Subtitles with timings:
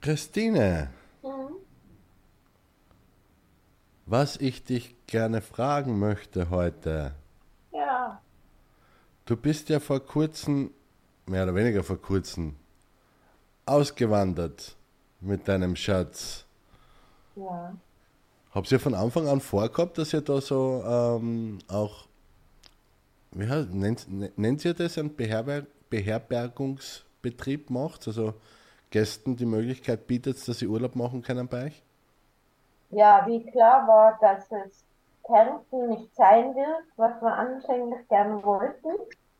[0.00, 0.88] Christine,
[1.22, 1.56] mhm.
[4.06, 7.14] was ich dich gerne fragen möchte heute.
[7.70, 8.22] Ja.
[9.26, 10.70] Du bist ja vor kurzem,
[11.26, 12.56] mehr oder weniger vor kurzem,
[13.66, 14.74] ausgewandert
[15.20, 16.46] mit deinem Schatz.
[17.36, 17.74] Ja.
[18.52, 22.06] Habt ihr von Anfang an vorgehabt, dass ihr da so ähm, auch,
[23.32, 28.08] wie heißt, nennt, nennt ihr das, einen Beherber Beherbergungsbetrieb macht?
[28.08, 28.34] Also
[28.90, 31.82] Gästen die Möglichkeit bietet, dass sie Urlaub machen können bei euch?
[32.90, 34.84] Ja, wie klar war, dass es
[35.24, 38.90] Kärnten nicht sein wird, was wir anfänglich gerne wollten.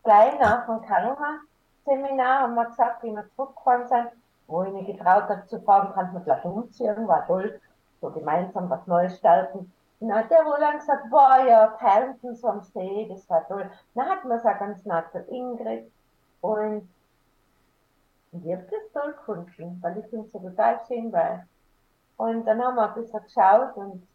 [0.05, 4.09] Gleich nach dem Karma-Seminar haben wir gesagt, wie wir zurückgefahren sind,
[4.47, 7.61] wo ich mich getraut habe zu fahren, kann man gleich umziehen, war toll,
[8.01, 9.73] so gemeinsam was Neues starten.
[9.99, 13.69] Dann hat der Roland gesagt, boah, ja, Kärnten so am See, das war toll.
[13.95, 15.91] Dann hat man es auch ganz nah zur Ingrid
[16.41, 16.89] und
[18.33, 21.47] habe das toll gefunden, weil ich finde es so total schön war.
[22.17, 24.07] Und dann haben wir ein bisschen geschaut und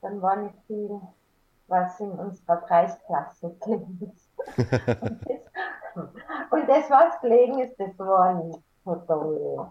[0.00, 1.00] dann war nicht viel,
[1.66, 4.30] was in unserer Preisklasse ist.
[5.02, 5.50] und, das,
[6.50, 8.42] und das, was gelegen ist, das war
[8.84, 9.70] so toll.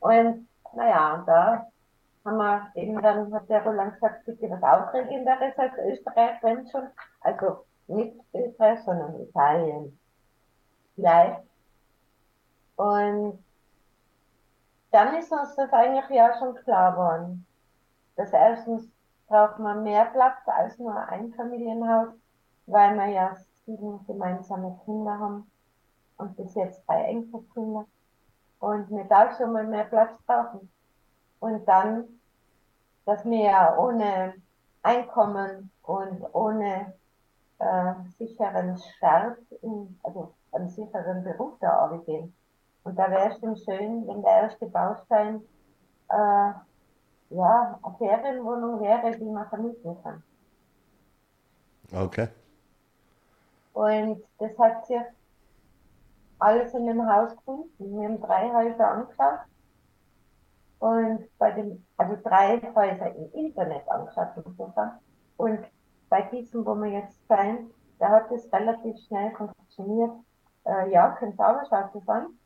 [0.00, 1.66] Und naja, da
[2.24, 6.88] haben wir eben dann, hat der Roland gesagt, bitte was Aufregenderes als Österreich, wenn schon.
[7.20, 9.98] Also nicht Österreich, sondern Italien.
[10.94, 11.42] Vielleicht.
[12.76, 13.38] Und
[14.90, 17.46] dann ist uns das eigentlich ja schon klar geworden.
[18.16, 18.88] Dass erstens
[19.28, 22.08] braucht man mehr Platz als nur ein Familienhaus,
[22.66, 25.50] weil wir ja sieben gemeinsame Kinder haben
[26.18, 27.86] und bis jetzt drei Enkelkinder.
[28.60, 30.70] Und wir da schon mal mehr Platz brauchen.
[31.40, 32.04] Und dann,
[33.04, 34.34] dass wir ja ohne
[34.82, 36.94] Einkommen und ohne
[37.58, 42.34] äh, sicheren Start, in, also einen sicheren Beruf da gehen.
[42.84, 45.42] Und da wäre es schon schön, wenn der erste Baustein
[46.10, 46.52] äh,
[47.30, 50.22] ja, eine Ferienwohnung wäre, die man vermieten kann.
[51.92, 52.28] Okay.
[53.72, 55.00] Und das hat sich
[56.38, 57.70] alles in dem Haus gefunden.
[57.78, 59.40] Wir haben drei Häuser angeschaut.
[60.78, 64.98] Und bei dem, also drei Häuser im Internet angeschaut insofern.
[65.38, 65.60] Und
[66.10, 70.12] bei diesem, wo wir jetzt sein, da hat es relativ schnell funktioniert.
[70.64, 72.38] Äh, ja, könnt ihr auch an.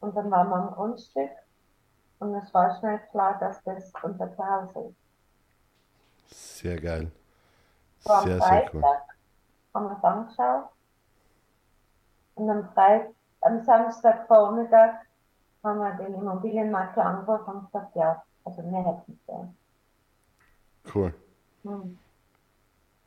[0.00, 1.30] Und dann waren wir am Grundstück
[2.18, 4.92] und es war schnell klar, dass das unser Zuhause
[6.28, 6.58] ist.
[6.60, 7.10] Sehr geil.
[8.04, 8.84] War sehr, Freitag, sehr cool.
[9.74, 10.68] Haben wir es angeschaut.
[12.34, 15.00] Und am Freitag, am Samstagvormittag
[15.62, 19.48] haben wir den Immobilienmakler angerufen und gesagt, ja, also wir hätten es ja.
[20.94, 21.14] Cool.
[21.62, 21.98] Hm.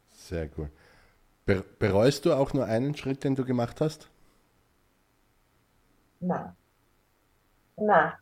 [0.10, 0.70] Sehr cool.
[1.46, 4.10] Bereust du auch nur einen Schritt, den du gemacht hast?
[6.20, 6.56] Nein.
[7.78, 8.14] Nein.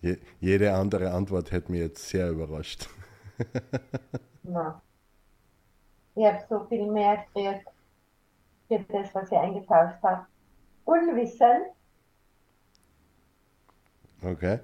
[0.00, 2.88] Je, jede andere Antwort hätte mich jetzt sehr überrascht.
[4.42, 4.74] Nein.
[6.14, 7.68] Ich habe so viel mehr gekriegt
[8.68, 10.26] für das, was ich eingetauscht habe.
[10.84, 11.66] Unwissend.
[14.22, 14.60] Okay.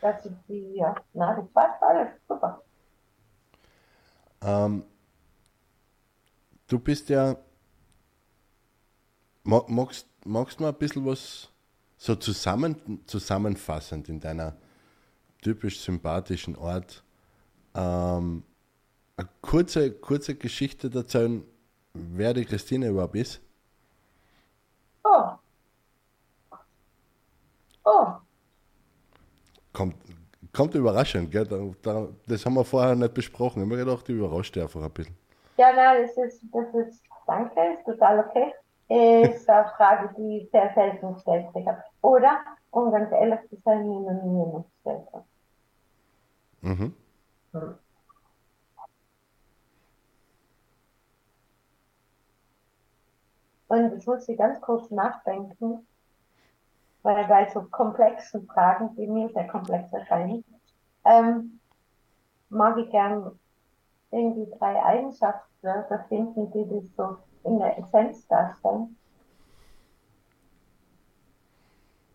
[0.00, 2.10] Das ist die, ja, na, das passt alles.
[2.28, 2.62] Super.
[4.42, 4.84] Ähm,
[6.68, 7.36] du bist ja,
[9.44, 11.50] magst, magst du mal ein bisschen was
[11.96, 14.56] so zusammen, zusammenfassend in deiner
[15.42, 17.02] typisch sympathischen Art
[17.74, 18.44] ähm,
[19.16, 21.42] eine kurze, kurze Geschichte erzählen,
[21.92, 23.40] wer die Christine überhaupt ist?
[25.02, 25.30] Oh.
[27.84, 28.06] Oh.
[29.72, 29.96] Kommt,
[30.52, 31.74] kommt überraschend, gell?
[32.26, 33.62] das haben wir vorher nicht besprochen.
[33.62, 35.16] Ich habe mir gedacht, ich überrasche einfach ein bisschen.
[35.56, 38.52] Ja, nein, das ist, das ist, danke, ist total okay
[38.88, 41.68] ist eine Frage, die sehr selten gestellt wird.
[42.00, 42.38] Oder,
[42.70, 45.24] um ganz ehrlich zu sein, mir noch nie gestellt hat.
[46.62, 46.94] Mhm.
[47.52, 47.78] Hm.
[53.68, 55.86] Und ich muss ich ganz kurz nachdenken,
[57.02, 60.42] weil bei so komplexen Fragen, die mir sehr komplex erscheinen,
[61.04, 61.60] ähm,
[62.48, 63.38] mag ich gern
[64.10, 65.44] irgendwie drei Eigenschaften
[66.08, 68.96] finden, die das so in der Essenz darstellen.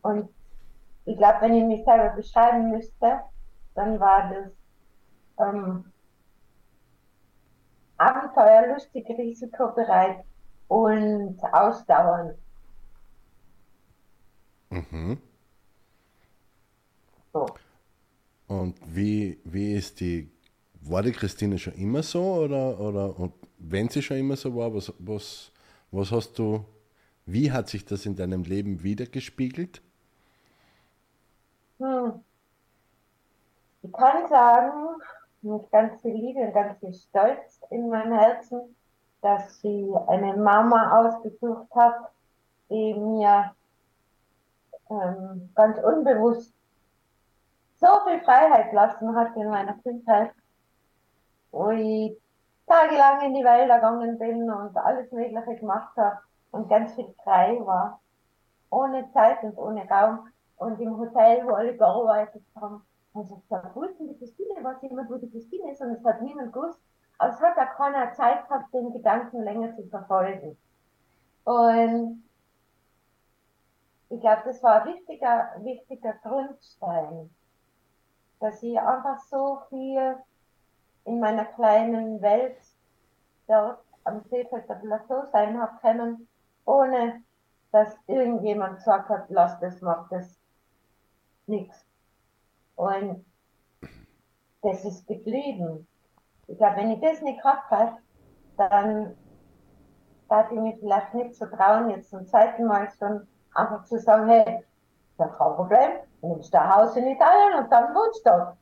[0.02, 0.30] Und
[1.06, 3.22] ich glaube, wenn ich mich selber beschreiben müsste,
[3.76, 4.52] dann war das
[5.40, 5.86] ähm,
[7.98, 10.24] abenteuerlustig, risikobereit
[10.68, 12.38] und ausdauernd.
[14.70, 15.22] Mhm.
[17.32, 17.46] So.
[18.48, 20.32] Und wie, wie ist die,
[20.86, 24.74] war die Christine schon immer so oder, oder und wenn sie schon immer so war,
[24.74, 25.52] was, was,
[25.92, 26.66] was hast du
[27.26, 29.82] Wie hat sich das in deinem Leben wiedergespiegelt?
[31.80, 32.22] Hm.
[33.82, 35.02] Ich kann sagen,
[35.42, 38.76] mit ganz viel Liebe und ganz viel Stolz in meinem Herzen,
[39.22, 42.12] dass sie eine Mama ausgesucht hat,
[42.70, 43.54] die mir
[44.90, 46.54] ähm, ganz unbewusst
[47.80, 50.32] so viel Freiheit lassen hat in meiner Kindheit,
[51.54, 52.18] wo ich
[52.68, 56.20] tagelang in die Wälder gegangen bin und alles Mögliche gemacht habe
[56.52, 58.02] und ganz viel frei war.
[58.70, 60.28] Ohne Zeit und ohne Raum.
[60.58, 62.84] Und im Hotel, wo alle gearbeitet haben,
[63.14, 66.22] also es war gut, die Christine, was jemand, wo die Christine ist, und es hat
[66.22, 66.80] niemand gewusst.
[67.20, 70.58] Aber es hat auch keiner Zeit gehabt, den Gedanken länger zu verfolgen.
[71.44, 72.24] Und
[74.10, 77.30] ich glaube, das war ein wichtiger, wichtiger Grundstein,
[78.40, 80.18] dass ich einfach so viel
[81.06, 82.58] in meiner kleinen Welt
[83.48, 86.28] dort am Seefelder Plateau sein habe können,
[86.66, 87.22] ohne
[87.72, 90.38] dass irgendjemand gesagt hat, lass das, mach das,
[91.48, 91.86] nichts.
[92.76, 93.26] Und
[94.62, 95.88] das ist geblieben.
[96.48, 97.98] Ich glaube, wenn ich das nicht gehabt hätte,
[98.58, 99.16] dann
[100.30, 104.28] darf ich mich vielleicht nicht so trauen, jetzt zum zweiten Mal schon einfach zu sagen,
[104.28, 104.64] hey,
[105.18, 105.92] ist kein Problem,
[106.22, 108.58] nimmst du ein Haus in Italien und dann wohnst du.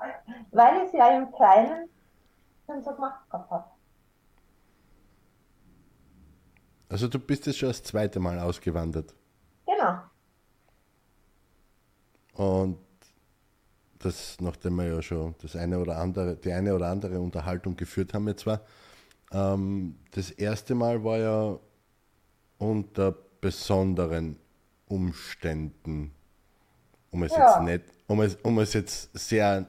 [0.50, 1.88] Weil ich es ja im Kleinen
[2.66, 3.64] schon so gemacht habe.
[6.88, 9.14] Also du bist jetzt schon das zweite Mal ausgewandert.
[9.66, 10.00] Genau.
[12.34, 12.78] Und
[13.98, 18.14] das, nachdem wir ja schon das eine oder andere, die eine oder andere Unterhaltung geführt
[18.14, 18.60] haben jetzt zwar,
[19.32, 21.58] ähm, das erste Mal war ja
[22.58, 24.38] unter besonderen
[24.86, 26.14] Umständen,
[27.10, 27.48] um es ja.
[27.48, 29.66] jetzt nicht, um es, um es jetzt sehr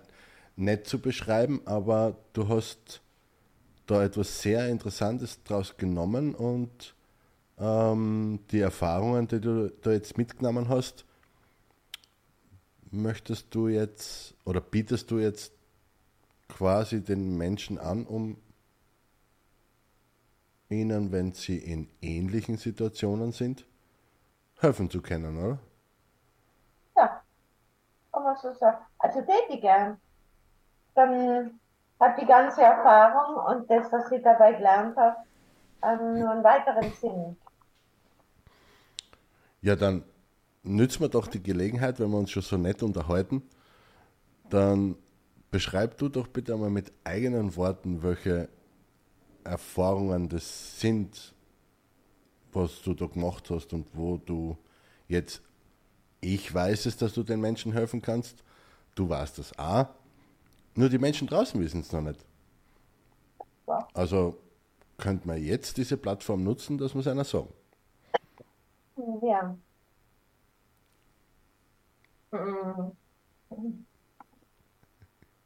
[0.60, 3.02] nett zu beschreiben, aber du hast
[3.88, 6.94] da etwas sehr Interessantes draus genommen und
[7.58, 11.06] ähm, die Erfahrungen, die du da jetzt mitgenommen hast,
[12.92, 15.54] möchtest du jetzt oder bietest du jetzt
[16.50, 18.38] quasi den Menschen an, um
[20.68, 23.66] ihnen, wenn sie in ähnlichen Situationen sind,
[24.60, 25.60] helfen zu können, oder?
[26.96, 27.24] Ja,
[28.12, 28.86] kann man so sagen.
[29.00, 30.00] Also tätig gern
[31.00, 31.60] dann
[32.00, 35.16] hat die ganze Erfahrung und das, was ich dabei gelernt habe,
[35.84, 37.38] ähm, nur einen weiteren Sinn.
[39.62, 40.04] Ja, dann
[40.64, 43.44] nützen wir doch die Gelegenheit, wenn wir uns schon so nett unterhalten,
[44.50, 44.96] dann
[45.52, 48.50] beschreib du doch bitte einmal mit eigenen Worten, welche
[49.44, 51.34] Erfahrungen das sind,
[52.52, 54.58] was du da gemacht hast und wo du
[55.08, 55.42] jetzt,
[56.22, 58.44] ich weiß es, dass du den Menschen helfen kannst,
[58.96, 59.88] du weißt das auch,
[60.80, 62.26] nur die Menschen draußen wissen es noch nicht.
[63.94, 64.38] Also
[64.98, 67.54] könnte man jetzt diese Plattform nutzen, dass man es einer sagen.
[69.22, 69.56] Ja.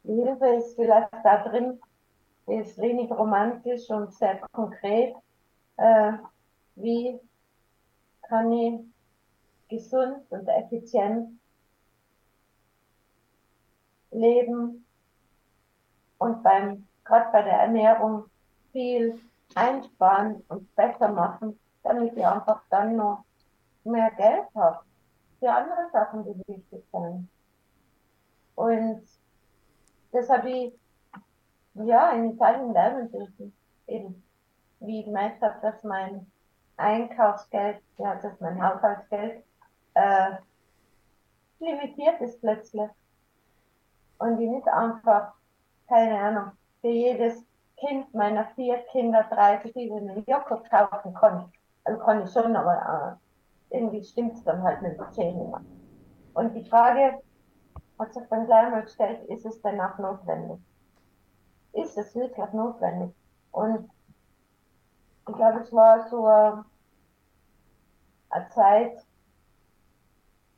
[0.04, 1.80] Die Hilfe ist vielleicht da drin,
[2.46, 5.16] ist wenig romantisch und sehr konkret.
[5.78, 6.12] Äh,
[6.76, 7.18] wie
[8.22, 8.80] kann ich
[9.68, 11.40] gesund und effizient
[14.12, 14.83] leben
[16.24, 18.24] und beim, gerade bei der Ernährung
[18.72, 19.20] viel
[19.54, 23.24] einsparen und besser machen, damit ich einfach dann noch
[23.84, 24.80] mehr Geld habe
[25.38, 27.28] für andere Sachen, die wichtig sind.
[28.54, 29.02] Und
[30.12, 30.72] das habe ich
[31.74, 33.54] ja in Italien lernen dürfen.
[33.86, 34.22] Eben,
[34.80, 36.26] wie ich gemerkt habe, dass mein
[36.78, 39.44] Einkaufsgeld, ja, das ist mein Haushaltsgeld,
[39.92, 40.30] äh,
[41.58, 42.90] limitiert ist plötzlich.
[44.18, 45.34] Und ich nicht einfach
[45.88, 47.44] keine Ahnung, für jedes
[47.76, 51.50] Kind meiner vier Kinder drei verschiedene Joghurt kaufen konnte.
[51.84, 53.18] Also konnte ich schon, aber
[53.70, 55.52] äh, irgendwie stimmt es dann halt mit den Zähnen.
[56.34, 57.20] Und die Frage
[57.98, 60.58] hat sich dann gleich mal gestellt, ist es denn auch notwendig?
[61.72, 63.14] Ist es wirklich notwendig?
[63.52, 63.90] Und
[65.28, 66.64] ich glaube, es war so eine,
[68.30, 69.04] eine Zeit,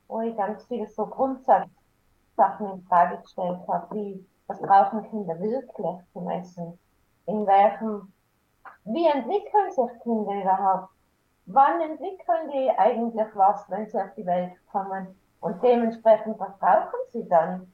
[0.07, 5.97] wo ich ganz viele so Grundsatzsachen in Frage gestellt habe, wie was brauchen Kinder wirklich
[6.13, 6.79] zum Essen?
[7.25, 8.11] In welchem,
[8.85, 10.89] wie entwickeln sich Kinder überhaupt?
[11.45, 15.07] Wann entwickeln die eigentlich was, wenn sie auf die Welt kommen?
[15.39, 17.71] Und dementsprechend, was brauchen sie dann?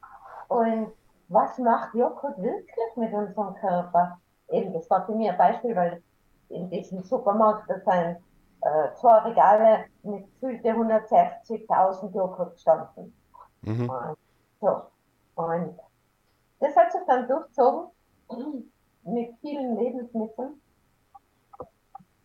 [0.47, 0.91] Und
[1.29, 4.19] was macht Joghurt wirklich mit unserem Körper?
[4.49, 6.03] Eben, das war für mich ein Beispiel, weil
[6.49, 8.17] in diesem Supermarkt, da sind
[8.61, 13.15] äh, zwei Regale mit gefühlte 160.000 Joghurt standen.
[13.61, 13.89] Mhm.
[13.89, 14.17] Und,
[14.61, 14.81] so.
[15.35, 15.79] Und
[16.63, 17.91] das hat sich dann durchzogen
[19.03, 20.61] mit vielen Lebensmitteln.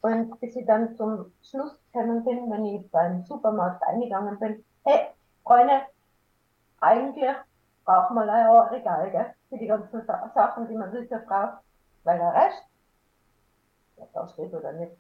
[0.01, 5.09] Und bis ich dann zum Schluss gekommen bin, wenn ich beim Supermarkt eingegangen bin, hey,
[5.45, 5.83] Freunde,
[6.81, 7.35] eigentlich
[7.85, 11.59] braucht man ein Regal, gell, für die ganzen Sachen, die man sicher braucht,
[12.05, 12.65] weil der Rest,
[13.97, 14.93] ja, da steht oder nicht.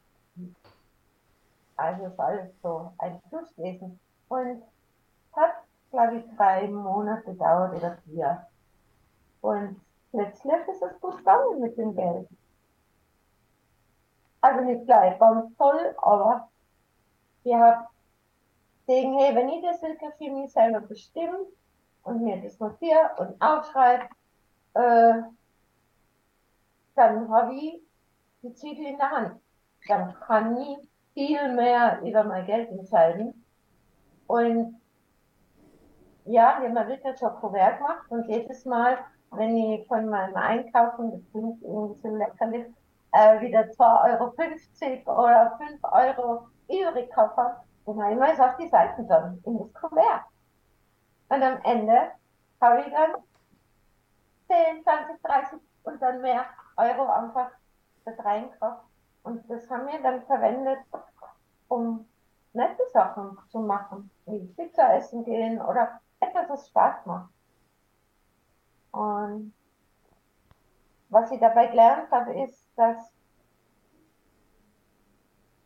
[1.77, 4.01] Also ist alles so ein Plus gewesen.
[4.29, 4.63] Und
[5.33, 5.55] hat,
[5.91, 8.47] glaube ich, drei Monate gedauert oder vier.
[9.49, 12.29] Und plötzlich ist es gut gegangen mit dem Geld.
[14.43, 16.51] Also nicht gleich ganz toll, aber
[17.45, 17.87] ich habe
[18.87, 21.47] gesehen, hey, wenn ich das wirklich für mich selber bestimme
[22.03, 24.09] und mir das notiere und aufschreibe,
[24.75, 25.23] äh,
[26.95, 27.81] dann habe ich
[28.43, 29.41] die Zügel in der Hand.
[29.89, 30.77] Dann kann ich
[31.15, 33.47] viel mehr über mein Geld entscheiden.
[34.27, 34.79] Und
[36.27, 38.99] ja, wir haben wirklich schon Kuvert gemacht und jedes Mal,
[39.31, 42.67] wenn ich von meinem Einkaufen, das klingt irgendwie so leckerlich,
[43.13, 47.57] äh, wieder 2,50 Euro oder 5 Euro übrig kaufe,
[47.87, 50.25] dann habe ich mal auf die Seiten dann in das Kuvert.
[51.31, 52.13] Und am Ende
[52.61, 53.11] habe ich dann
[54.49, 56.45] 10, 20, 30 und dann mehr
[56.77, 57.51] Euro einfach
[58.05, 58.83] das reingekauft.
[59.23, 60.79] Und das haben wir dann verwendet,
[61.69, 62.07] um
[62.53, 67.31] nette Sachen zu machen, wie Pizza essen gehen oder etwas, was Spaß macht.
[68.91, 69.53] Und
[71.11, 73.13] was ich dabei gelernt habe, ist, dass,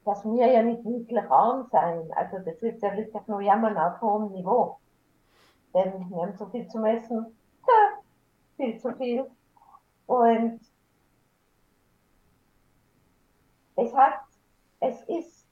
[0.04, 0.84] dass wir ja nicht
[1.30, 2.10] arm sein.
[2.14, 4.78] Also das ist ja wirklich nur Jammern auf hohem Niveau.
[5.74, 7.36] Denn wir haben so viel zu essen,
[8.56, 9.30] viel zu viel.
[10.06, 10.60] Und
[13.76, 14.20] es hat,
[14.80, 15.46] es ist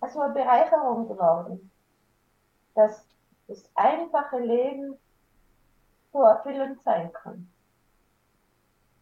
[0.00, 1.70] also eine Bereicherung geworden,
[2.74, 3.06] dass
[3.48, 4.98] das einfache Leben
[6.12, 7.48] so erfüllend sein kann.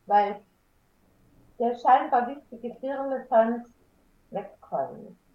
[0.07, 0.41] Weil
[1.59, 3.69] der scheinbar wichtige Firlefanz
[4.31, 5.31] wegfallen ist.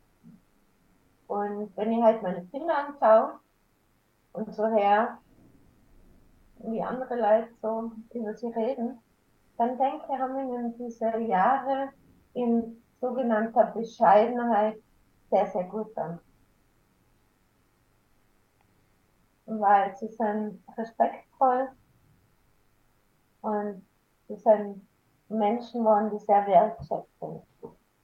[1.28, 3.40] Und wenn ich halt meine Kinder anschaue
[4.34, 5.18] und so her,
[6.60, 9.00] wie andere Leute so über sie reden,
[9.58, 11.90] dann denke ich, haben ihnen diese Jahre
[12.34, 14.78] in sogenannter Bescheidenheit
[15.30, 16.20] sehr, sehr gut an.
[19.46, 21.70] Weil sie sind respektvoll
[23.42, 23.86] und
[24.28, 24.88] sie sind
[25.30, 27.44] Menschen waren, die sehr wertschätzend,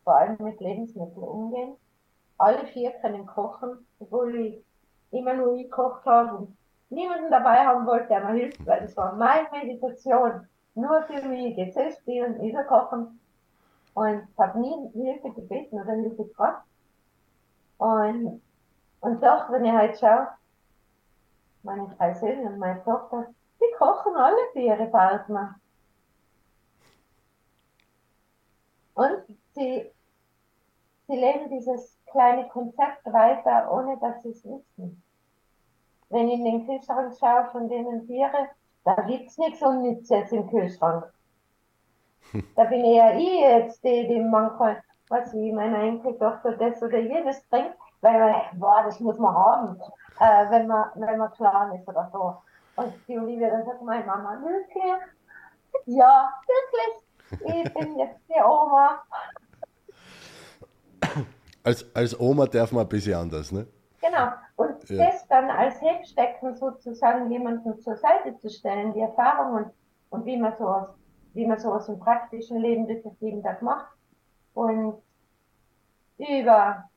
[0.04, 1.76] vor allem mit Lebensmitteln umgehen.
[2.38, 4.66] Alle vier können kochen, obwohl ich
[5.12, 6.58] immer nur ich gekocht habe und
[6.90, 10.48] niemanden dabei haben wollte, der mir hilft, weil das war meine Meditation.
[10.74, 13.20] Nur für mich gesetzt, die und ich kochen
[13.94, 16.66] und habe nie Hilfe gebeten oder Hilfe gefragt.
[17.78, 18.42] Und,
[19.02, 20.28] und doch, wenn ich halt schaue,
[21.64, 23.28] meine drei Söhne und meine Tochter,
[23.60, 25.56] die kochen alle für ihre Partner.
[28.94, 29.92] Und sie,
[31.08, 35.04] sie leben dieses kleine Konzept weiter, ohne dass sie es wissen.
[36.10, 38.50] Wenn ich in den Kühlschrank schaue von denen Tiere,
[38.84, 41.12] da gibt's nichts Unnützes im Kühlschrank.
[42.56, 47.46] Da bin ja ich jetzt die, die manchmal, was ich, meine Enkeltochter das oder jenes
[47.50, 49.80] trinkt, weil man boah, das muss man haben,
[50.20, 52.36] äh, wenn man, wenn man klein ist oder so.
[52.76, 54.94] Und die Olivia dann sagt, meine Mama, wirklich?
[55.86, 57.64] Ja, wirklich.
[57.64, 59.02] Ich bin jetzt die Oma.
[61.64, 63.68] Als, als Oma darf man ein bisschen anders, ne?
[64.02, 64.32] Genau.
[64.56, 65.06] Und ja.
[65.06, 69.72] das dann als Hebstecken sozusagen jemanden zur Seite zu stellen, die Erfahrung und,
[70.10, 70.90] und wie man sowas
[71.34, 73.88] wie man sowas im praktischen Leben wirklich jeden Tag macht.
[74.54, 75.02] Und
[76.18, 76.90] über,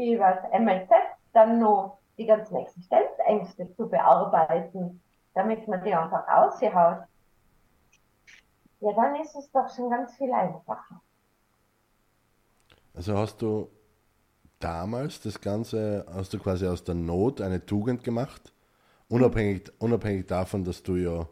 [0.00, 0.90] über das MLZ
[1.32, 5.00] dann noch die ganzen Existenzängste zu bearbeiten,
[5.34, 7.06] damit man die einfach aushaut.
[8.80, 11.00] Ja, dann ist es doch schon ganz viel einfacher.
[12.94, 13.68] Also hast du
[14.58, 18.52] damals das Ganze, hast du quasi aus der Not eine Tugend gemacht,
[19.08, 21.26] unabhängig, unabhängig davon, dass du ja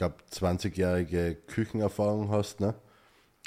[0.00, 2.74] glaube, 20-jährige Küchenerfahrung hast, ne?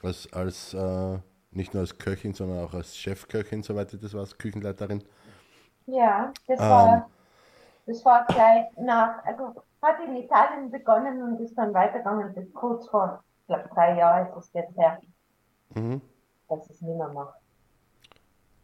[0.03, 1.17] Als, als äh,
[1.55, 5.03] nicht nur als Köchin, sondern auch als Chefköchin, soweit ich das war, als Küchenleiterin.
[5.86, 7.10] Ja, das ähm, war,
[7.86, 12.88] das war gleich nach, also hat in Italien begonnen und ist dann weitergegangen bis kurz
[12.88, 15.01] vor, ich glaube, drei Jahren ist es jetzt her,
[15.75, 16.01] mhm.
[16.48, 17.38] dass es nicht mehr macht.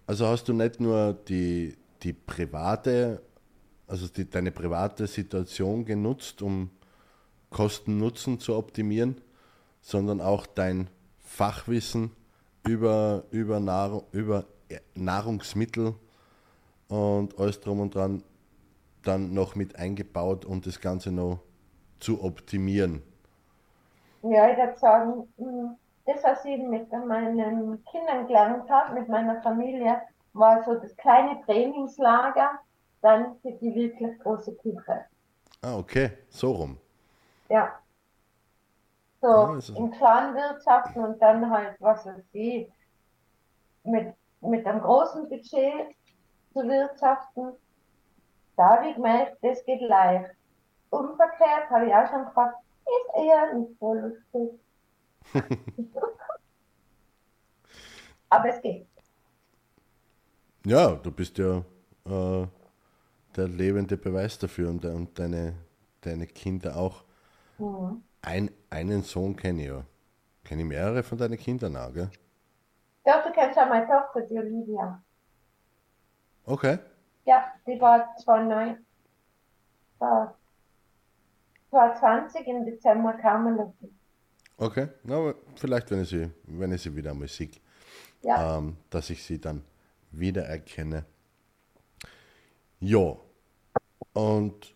[0.07, 3.21] Also hast du nicht nur die, die private,
[3.87, 6.71] also die, deine private Situation genutzt, um
[7.49, 9.21] Kosten-Nutzen zu optimieren,
[9.81, 12.11] sondern auch dein Fachwissen
[12.67, 14.45] über, über, Nahrung, über
[14.95, 15.95] Nahrungsmittel
[16.87, 18.23] und alles drum und dran
[19.03, 21.39] dann noch mit eingebaut, um das Ganze noch
[21.99, 23.01] zu optimieren.
[24.23, 25.75] Ja, ich würde sagen, hm,
[26.05, 30.01] das, was ich mit meinen Kindern gelernt habe, mit meiner Familie,
[30.33, 32.51] war so das kleine Trainingslager,
[33.01, 35.05] dann für die wirklich große Küche.
[35.61, 36.77] Ah, okay, so rum.
[37.49, 37.79] Ja.
[39.21, 42.71] So Ja, also- in kleinen Wirtschaften und dann halt, was weiß ich,
[43.83, 45.95] mit, mit einem großen Budget
[46.53, 47.53] zu wirtschaften.
[48.55, 50.31] Da habe ich gemerkt, das geht leicht.
[50.89, 54.59] Umverkehrt habe ich auch schon gefragt, ist eher nicht so lustig.
[58.29, 58.87] Aber es geht.
[60.65, 61.63] Ja, du bist ja
[62.05, 62.47] äh,
[63.35, 65.53] der lebende Beweis dafür und, und deine,
[66.01, 67.03] deine Kinder auch.
[67.57, 68.03] Mhm.
[68.21, 69.85] Ein, einen Sohn kenne ich ja.
[70.43, 72.09] Kenne ich mehrere von deinen Kindern auch, gell?
[73.05, 75.01] Ja, du kennst ja meine Tochter, die Olivia.
[76.45, 76.79] Okay.
[77.25, 78.85] Ja, die war 2009,
[79.99, 80.37] war
[81.71, 83.99] 2020 im Dezember kam lassen.
[84.57, 84.89] Okay.
[85.03, 87.51] Na, aber vielleicht, wenn ich sie, wenn ich sie wieder einmal sehe,
[88.21, 89.63] Ja, ähm, dass ich sie dann
[90.11, 91.05] wiedererkenne.
[92.79, 93.15] Ja.
[94.13, 94.75] Und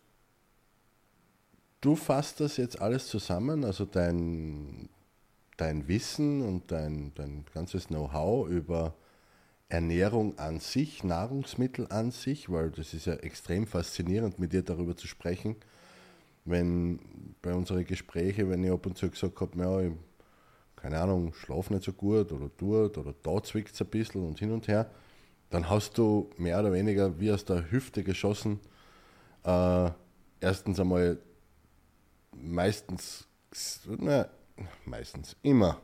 [1.84, 4.90] du fasst das jetzt alles zusammen, also dein,
[5.58, 8.96] dein Wissen und dein, dein ganzes Know-how über
[9.68, 14.96] Ernährung an sich, Nahrungsmittel an sich, weil das ist ja extrem faszinierend, mit dir darüber
[14.96, 15.58] zu sprechen.
[16.46, 17.00] Wenn
[17.42, 19.92] bei unseren Gesprächen, wenn ich ab und zu gesagt habe, ja, ich,
[20.78, 24.40] keine Ahnung, schlaf nicht so gut oder tut oder da zwickt es ein bisschen und
[24.40, 24.90] hin und her,
[25.50, 28.60] dann hast du mehr oder weniger wie aus der Hüfte geschossen.
[29.44, 29.92] Äh,
[30.40, 31.20] erstens einmal
[32.36, 33.28] meistens,
[33.86, 34.28] na,
[34.86, 35.82] meistens, immer.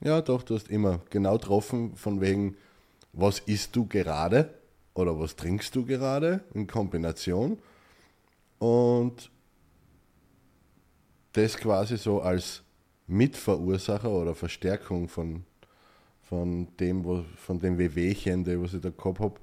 [0.00, 2.56] Ja, doch, du hast immer genau getroffen, von wegen,
[3.12, 4.52] was isst du gerade
[4.94, 7.58] oder was trinkst du gerade in Kombination.
[8.58, 9.30] Und
[11.32, 12.62] das quasi so als
[13.06, 15.44] Mitverursacher oder Verstärkung von,
[16.22, 19.40] von dem, wo, von dem Wehwehchen, was ich da gehabt habe.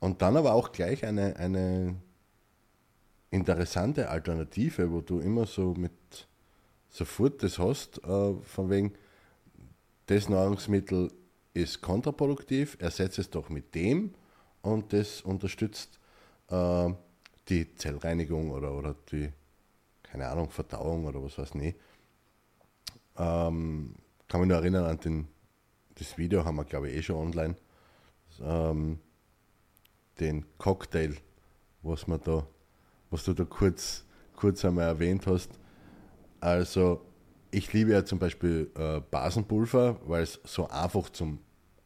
[0.00, 1.96] Und dann aber auch gleich eine, eine
[3.34, 5.92] interessante Alternative, wo du immer so mit
[6.88, 8.92] sofort das hast, äh, von wegen,
[10.06, 11.10] das Nahrungsmittel
[11.52, 14.14] ist kontraproduktiv, ersetze es doch mit dem
[14.62, 15.98] und das unterstützt
[16.48, 16.92] äh,
[17.48, 19.32] die Zellreinigung oder, oder die,
[20.02, 21.76] keine Ahnung, Verdauung oder was weiß nicht.
[23.16, 23.94] Ähm,
[24.28, 25.28] kann mich nur erinnern an den,
[25.96, 27.56] das Video, haben wir glaube ich eh schon online,
[28.40, 29.00] ähm,
[30.20, 31.16] den Cocktail,
[31.82, 32.46] was, man da,
[33.14, 35.50] was du da kurz, kurz einmal erwähnt hast.
[36.40, 37.00] Also
[37.52, 41.38] ich liebe ja zum Beispiel äh, Basenpulver, weil es so einfach zum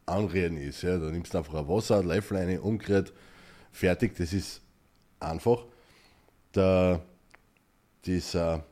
[0.07, 0.81] Anrühren ist.
[0.81, 0.97] Ja.
[0.97, 3.13] Da nimmst du einfach ein Wasser, Löffel rein, umgerührt,
[3.71, 4.15] fertig.
[4.15, 4.61] Das ist
[5.19, 5.65] einfach.
[6.55, 7.03] Der,
[8.05, 8.63] dieser,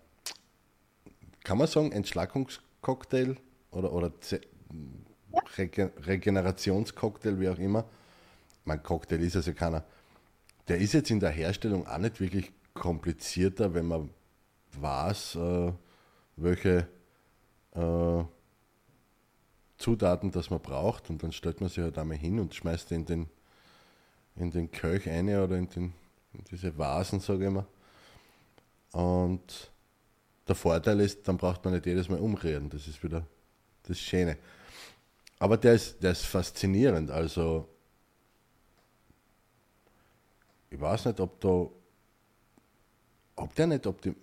[1.43, 3.37] kann man sagen, Entschlackungscocktail
[3.69, 4.41] oder, oder Ze-
[5.59, 7.85] Rege Regenerationscocktail, wie auch immer.
[8.65, 9.83] Mein Cocktail ist also keiner.
[10.67, 14.09] Der ist jetzt in der Herstellung auch nicht wirklich komplizierter, wenn man
[14.79, 15.73] weiß, äh,
[16.35, 16.87] welche
[17.73, 18.23] äh,
[19.77, 22.95] Zutaten das man braucht und dann stellt man sie halt einmal hin und schmeißt die
[22.95, 23.29] in den,
[24.35, 25.93] in den Kelch ein oder in, den,
[26.33, 27.65] in diese Vasen, sage ich mal.
[28.91, 29.71] Und
[30.47, 32.69] der Vorteil ist, dann braucht man nicht jedes Mal umrühren.
[32.69, 33.25] Das ist wieder
[33.83, 34.37] das Schöne.
[35.39, 37.11] Aber der ist, der ist faszinierend.
[37.11, 37.67] Also,
[40.69, 41.67] ich weiß nicht, ob da,
[43.35, 44.15] ob der nicht optim,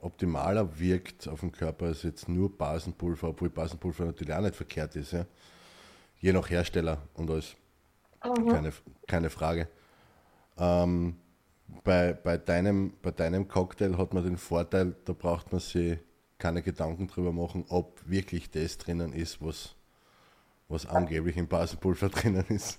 [0.00, 4.96] optimaler wirkt auf den Körper als jetzt nur Basenpulver, obwohl Basenpulver natürlich auch nicht verkehrt
[4.96, 5.12] ist.
[5.12, 5.26] Ja?
[6.18, 7.56] Je nach Hersteller und alles.
[8.20, 8.72] Keine,
[9.06, 9.68] keine Frage.
[10.58, 11.16] Ähm,
[11.84, 15.98] bei, bei, deinem, bei deinem Cocktail hat man den Vorteil, da braucht man sich
[16.38, 19.74] keine Gedanken drüber machen, ob wirklich das drinnen ist, was,
[20.68, 22.78] was angeblich im Basenpulver drinnen ist.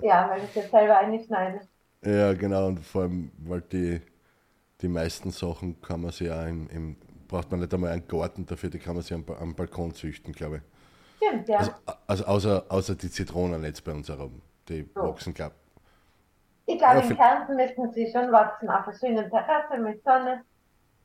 [0.00, 1.60] ja, weil ich jetzt selber einschneide.
[2.06, 4.00] Ja, genau, und vor allem, weil die,
[4.80, 6.96] die meisten Sachen kann man sich auch im, im,
[7.28, 10.32] braucht man nicht einmal einen Garten dafür, die kann man sich am, am Balkon züchten,
[10.32, 10.62] glaube ich.
[11.16, 11.58] Stimmt, ja.
[11.58, 11.72] Also,
[12.06, 14.42] also außer, außer die Zitronen jetzt bei uns herum.
[14.68, 15.02] Die So.
[15.02, 15.54] wachsen, glaube
[16.66, 20.44] Ich glaube, Ja, in Kärnten müssten sie schon wachsen, auf einer schönen Terrasse mit Sonne.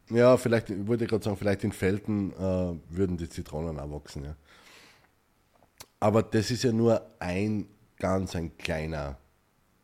[0.10, 4.26] Ja, vielleicht, wollte ich gerade sagen, vielleicht in Felden äh, würden die Zitronen auch wachsen,
[4.26, 4.36] ja.
[6.00, 9.21] Aber das ist ja nur ein ganz ein kleiner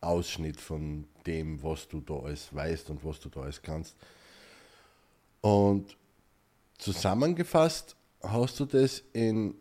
[0.00, 3.96] Ausschnitt von dem, was du da alles weißt und was du da alles kannst.
[5.40, 5.96] Und
[6.78, 9.54] zusammengefasst hast du das in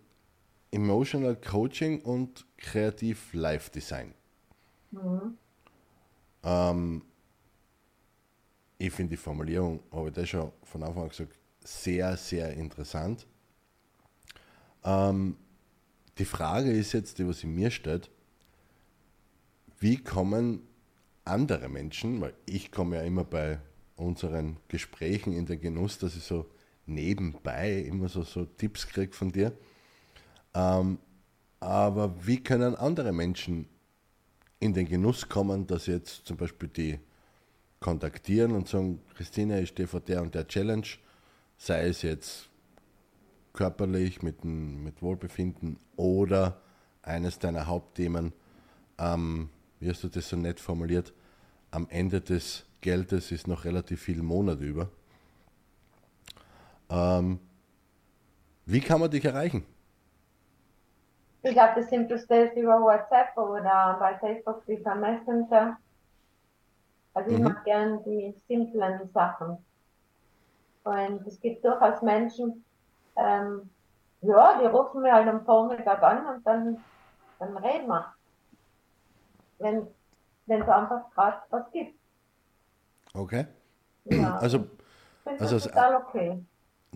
[0.71, 4.13] Emotional Coaching und Kreativ Life Design.
[6.43, 7.01] Ähm,
[8.77, 13.25] ich finde die Formulierung, habe ich das schon von Anfang an gesagt, sehr, sehr interessant.
[14.83, 15.37] Ähm,
[16.17, 18.09] die Frage ist jetzt, die was in mir stellt,
[19.79, 20.61] wie kommen
[21.25, 23.59] andere Menschen, weil ich komme ja immer bei
[23.95, 26.45] unseren Gesprächen in den Genuss, dass ich so
[26.85, 29.51] nebenbei immer so, so Tipps kriege von dir.
[30.53, 30.99] Ähm,
[31.59, 33.67] aber wie können andere Menschen
[34.59, 36.99] in den Genuss kommen, dass jetzt zum Beispiel die
[37.79, 40.87] kontaktieren und sagen, Christine, ich stehe vor der und der Challenge,
[41.57, 42.49] sei es jetzt
[43.53, 46.61] körperlich mit, mit Wohlbefinden oder
[47.01, 48.33] eines deiner Hauptthemen,
[48.99, 51.13] ähm, wie hast du das so nett formuliert,
[51.71, 54.89] am Ende des Geldes ist noch relativ viel Monat über.
[56.89, 57.39] Ähm,
[58.65, 59.65] wie kann man dich erreichen?
[61.41, 65.77] Ich glaube, das Simpelste ist über WhatsApp oder bei Facebook über Messenger.
[67.13, 67.43] Also ich mhm.
[67.45, 69.57] mache gern die simplen Sachen.
[70.83, 72.63] Und es gibt durchaus Menschen,
[73.15, 73.69] ähm,
[74.21, 76.83] ja, die rufen mir halt am Vormittag an und dann,
[77.39, 78.13] dann reden wir.
[79.59, 79.87] Wenn
[80.47, 81.99] es einfach gerade was gibt.
[83.13, 83.47] Okay.
[84.05, 84.37] Ja.
[84.41, 84.65] Also,
[85.25, 86.45] also das total okay.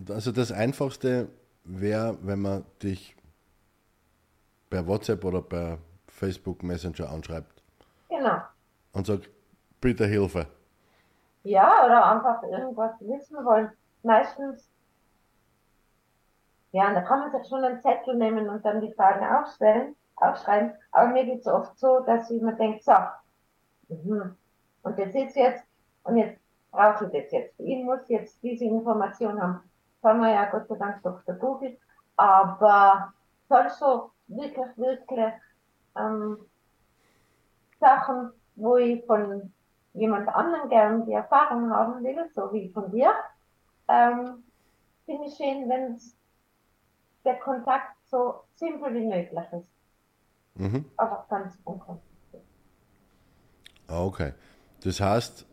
[0.08, 1.28] Also das Einfachste
[1.64, 3.14] wäre, wenn man dich
[4.70, 7.62] per WhatsApp oder per Facebook Messenger anschreibt.
[8.08, 8.38] Genau.
[8.92, 9.28] Und sagt,
[9.80, 10.46] bitte Hilfe.
[11.42, 13.70] Ja, oder einfach irgendwas wissen wollen.
[14.02, 14.70] Meistens,
[16.72, 20.72] ja, da kann man sich schon einen Zettel nehmen und dann die Fragen aufstellen, aufschreiben.
[20.92, 22.92] Aber mir geht es oft so, dass ich mir denke, so,
[23.88, 24.36] mhm.
[24.82, 25.64] und das ist jetzt,
[26.04, 26.38] und jetzt
[26.70, 27.60] brauche ich das jetzt.
[27.60, 29.62] Ich muss jetzt diese Information haben.
[30.00, 31.76] Das haben wir ja Gott sei Dank durch der Google.
[32.16, 33.12] Aber
[33.48, 35.32] sonst so wirklich, wirklich
[35.96, 36.38] ähm,
[37.78, 39.52] Sachen, wo ich von
[39.94, 43.12] jemand anderem gern die Erfahrung haben will, so wie von dir,
[43.88, 44.42] ähm,
[45.04, 46.00] finde ich schön, wenn
[47.24, 49.68] der Kontakt so simpel wie möglich ist.
[50.54, 50.84] Mhm.
[50.96, 52.42] Aber ganz unkompliziert.
[53.88, 54.32] Ah, okay.
[54.82, 55.46] Das heißt,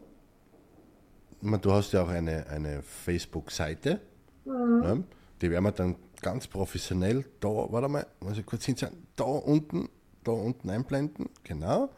[1.42, 4.02] du hast ja auch eine, eine Facebook-Seite.
[4.46, 4.80] Mhm.
[4.82, 5.04] Ne?
[5.42, 9.90] Die werden wir dann ganz professionell da, warte mal, muss ich kurz hinsehen, da unten,
[10.24, 11.30] da unten einblenden.
[11.44, 11.90] Genau.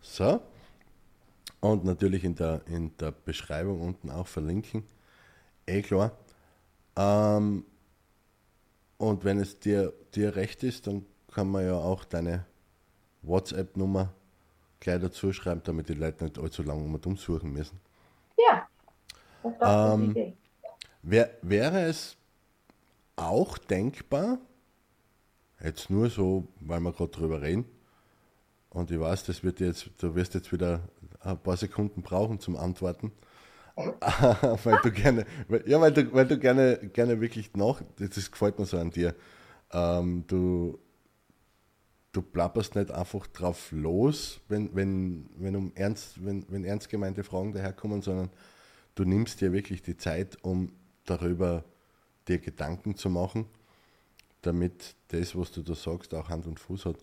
[0.00, 0.40] So.
[1.60, 4.84] Und natürlich in der, in der Beschreibung unten auch verlinken.
[5.66, 6.12] Eh klar.
[6.96, 7.64] Ähm,
[8.96, 12.44] und wenn es dir, dir recht ist, dann kann man ja auch deine
[13.28, 14.12] WhatsApp-Nummer
[14.80, 17.80] gleich dazu schreiben, damit die Leute nicht allzu lange um umsuchen müssen.
[18.36, 18.68] Ja,
[19.60, 20.36] das ähm, Idee.
[21.02, 22.16] Wär, wäre es
[23.16, 24.38] auch denkbar,
[25.62, 27.64] jetzt nur so, weil wir gerade drüber reden,
[28.70, 30.82] und ich weiß, das wird jetzt, du wirst jetzt wieder
[31.20, 33.12] ein paar Sekunden brauchen zum Antworten.
[33.76, 38.58] weil du gerne, weil, ja, weil du, weil du gerne, gerne wirklich noch, das gefällt
[38.58, 39.14] mir so an dir,
[39.72, 40.78] ähm, du,
[42.12, 47.22] du plapperst nicht einfach drauf los, wenn, wenn, wenn, um ernst, wenn, wenn ernst gemeinte
[47.22, 48.30] Fragen daherkommen, sondern
[48.94, 50.72] du nimmst dir wirklich die Zeit, um
[51.04, 51.64] darüber
[52.26, 53.46] dir Gedanken zu machen,
[54.42, 56.96] damit das, was du da sagst, auch Hand und Fuß hat.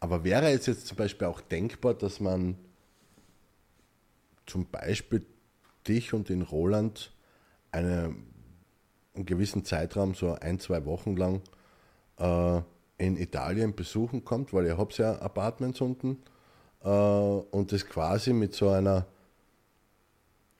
[0.00, 2.56] Aber wäre es jetzt zum Beispiel auch denkbar, dass man
[4.46, 5.24] zum Beispiel
[5.88, 7.12] dich und den Roland
[7.72, 8.14] eine,
[9.14, 11.40] einen gewissen Zeitraum, so ein, zwei Wochen lang,
[12.18, 12.60] äh,
[12.98, 16.22] in Italien besuchen kommt, weil ihr habt ja Apartments unten
[16.82, 19.06] äh, und das quasi mit so einer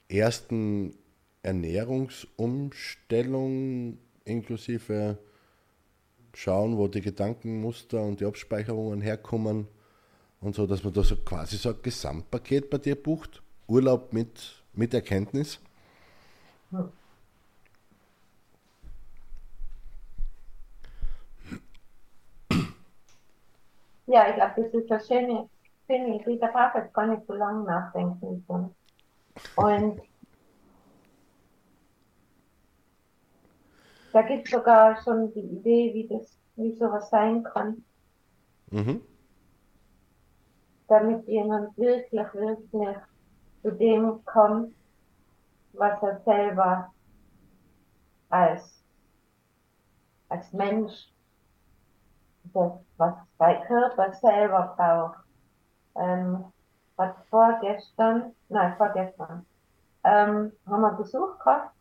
[0.09, 0.94] ersten
[1.42, 5.18] Ernährungsumstellung inklusive
[6.33, 9.68] schauen, wo die Gedankenmuster und die Abspeicherungen herkommen
[10.40, 13.42] und so, dass man da so quasi so ein Gesamtpaket bei dir bucht.
[13.66, 15.59] Urlaub mit, mit Erkenntnis.
[16.70, 16.90] Ja,
[24.29, 25.48] ich glaube, das ist eine schöne,
[25.87, 26.38] schöne Idee.
[26.38, 28.44] Da braucht jetzt gar nicht so lange nachdenken.
[29.57, 30.00] Und
[34.14, 37.85] Da gibt es sogar schon die Idee, wie das, wie sowas sein kann.
[38.70, 39.00] Mhm.
[40.87, 42.96] Damit jemand wirklich, wirklich
[43.61, 44.72] zu dem kommt,
[45.72, 46.94] was er selber
[48.29, 48.85] als,
[50.29, 51.12] als Mensch,
[52.55, 55.19] was sein Körper selber braucht.
[55.97, 56.45] Ähm,
[56.97, 59.45] was vorgestern, nein, vorgestern,
[60.05, 61.75] ähm, haben wir Besuch gehabt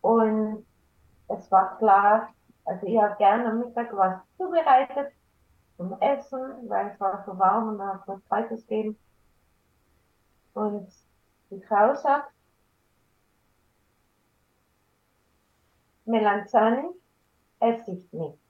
[0.00, 0.64] und
[1.28, 2.28] es war klar,
[2.64, 5.12] also ich habe gerne am Mittag was zubereitet
[5.76, 8.98] zum Essen, weil es war so warm und dann hat es was Kaltes gegeben.
[10.54, 10.88] Und
[11.50, 12.32] die Frau sagt,
[16.04, 16.88] Melanzani
[17.60, 18.47] esse ich nicht.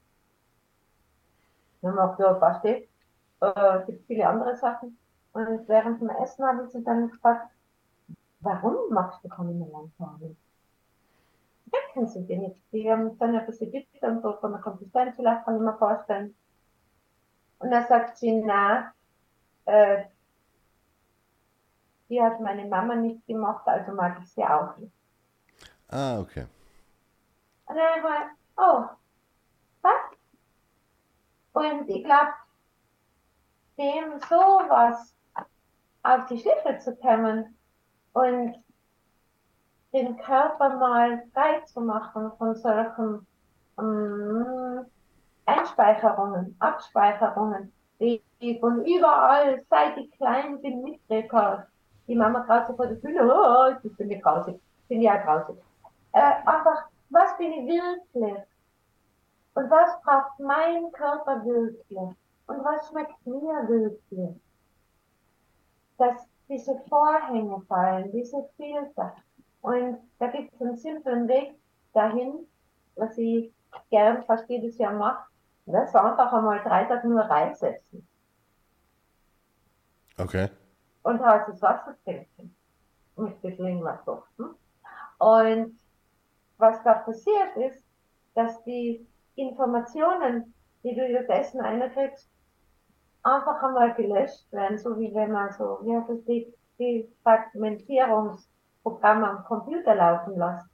[1.82, 2.88] Dann haben wir auch ja, was steht.
[3.40, 4.98] Äh, gibt viele andere Sachen.
[5.32, 7.50] Und während dem Essen habe ich sie dann gefragt,
[8.40, 10.36] warum machst du keine Melancholie?
[11.70, 12.56] Merken sie dir nicht.
[12.72, 15.76] Die haben dann ein bisschen dicker und so von der Konsistenz vielleicht, kann ich mir
[15.76, 16.34] vorstellen.
[17.58, 18.92] Und dann sagt sie, na,
[19.66, 20.04] äh,
[22.08, 24.92] die hat meine Mama nicht gemacht, also mag ich sie auch nicht.
[25.88, 26.46] Ah, okay.
[27.66, 28.98] Und dann war, oh, was?
[31.58, 32.30] Und ich glaube,
[33.78, 35.12] dem sowas
[36.04, 37.56] auf die Schiffe zu kommen
[38.12, 38.54] und
[39.92, 43.26] den Körper mal frei zu machen von solchen
[43.76, 44.86] ähm,
[45.46, 51.66] Einspeicherungen, Abspeicherungen, die, die von überall, seit ich klein bin, mitgekriegt
[52.06, 55.56] Die Mama draußen vor der Bühne, oh, ich bin nicht grausig, bin ja grausig.
[56.12, 58.44] Äh, einfach, was bin ich wirklich?
[59.58, 61.98] Und was braucht mein Körper wirklich?
[62.46, 64.40] Und was schmeckt mir wirklich?
[65.96, 69.16] Dass diese Vorhänge fallen, diese Filter.
[69.62, 71.56] Und da gibt es einen simplen Weg
[71.92, 72.46] dahin,
[72.94, 73.52] was ich
[73.90, 75.26] gern fast jedes Jahr mache.
[75.66, 78.06] Das ist einfach einmal drei Tage nur reinsetzen.
[80.18, 80.50] Okay.
[81.02, 82.54] Und heißes Wasser trinken.
[83.16, 84.54] Mit ein bisschen irgendwas duften.
[85.18, 85.76] Und
[86.58, 87.82] was da passiert ist,
[88.36, 89.04] dass die
[89.38, 92.28] Informationen, die du das Essen einkriegst,
[93.22, 99.30] einfach einmal gelöscht werden, so wie wenn man so, wie heißt das, die, die Fragmentierungsprogramme
[99.30, 100.66] am Computer laufen lässt.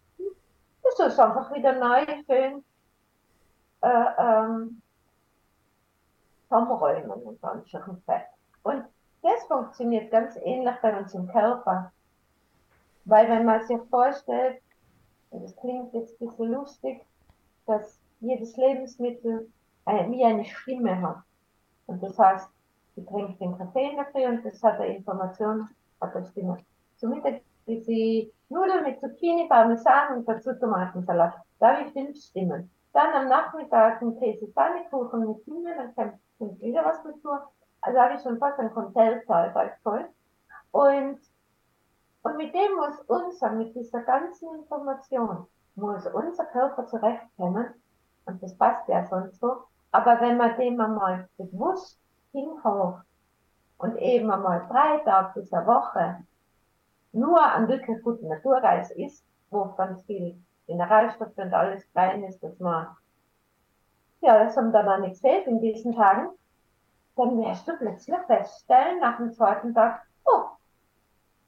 [0.83, 2.65] Das ist einfach wieder neu schön
[3.81, 4.81] äh, ähm,
[6.49, 8.27] zusammenräumen und dann schon Fett.
[8.63, 8.85] Und
[9.23, 11.91] das funktioniert ganz ähnlich bei uns im Körper.
[13.07, 14.63] Weil wenn man sich vorstellt,
[15.31, 17.05] das klingt jetzt ein bisschen lustig,
[17.67, 19.51] dass jedes Lebensmittel
[19.87, 21.19] äh, wie eine Stimme hat.
[21.87, 22.49] Und das heißt,
[22.95, 25.69] sie trinkt den Kaffee in der Früh und das hat eine Information,
[26.01, 26.59] hat eine Stimme.
[26.97, 31.35] Zum Mittag ist sie Nudeln mit Zucchini, Parmesan und dazu Tomatensalat.
[31.59, 32.71] Da habe ich fünf Stimmen.
[32.93, 37.31] Dann am Nachmittag ein Käse-Pfannekuchen mit Thymian, dann kommt wieder was dazu.
[37.81, 40.07] Also habe ich schon fast ein Hotelsaal bald voll.
[40.71, 41.19] Und,
[42.23, 47.75] und mit dem muss unser, mit dieser ganzen Information, muss unser Körper zurechtkommen
[48.27, 49.65] und das passt ja sonst so.
[49.93, 51.99] Aber wenn man dem einmal bewusst
[52.33, 53.01] hinhaut
[53.79, 56.25] und eben einmal drei Tage dieser Woche
[57.13, 62.59] nur an wirklich guten Naturreis ist, wo ganz viel Mineralstoffe und alles rein ist, dass
[62.59, 62.89] man,
[64.21, 66.31] ja, das haben dann auch nichts fehlt in diesen Tagen,
[67.17, 70.47] dann wirst du plötzlich feststellen, nach dem zweiten Tag, oh,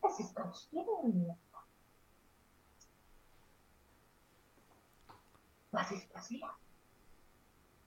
[0.06, 1.36] es ist ganz still in mir.
[5.72, 6.48] Was ist passiert?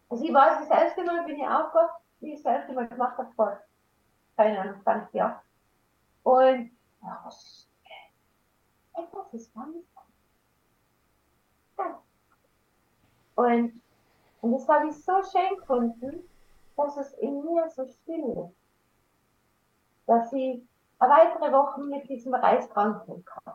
[0.10, 3.17] Also ich weiß, das erste Mal bin ich aufgewacht, wie ich das erste Mal gemacht
[3.17, 3.60] habe, vor,
[4.36, 5.39] keine Ahnung, 20 Jahren.
[6.24, 6.72] Und,
[7.04, 7.69] ja, was ist,
[8.93, 9.76] etwas ist ganz
[11.78, 12.02] ja.
[13.36, 13.82] Und,
[14.41, 16.30] und das habe ich so schön gefunden,
[16.76, 18.58] dass es in mir so still ist.
[20.08, 20.62] Dass ich
[20.98, 23.54] eine weitere Woche mit diesem Reis drankommen kann.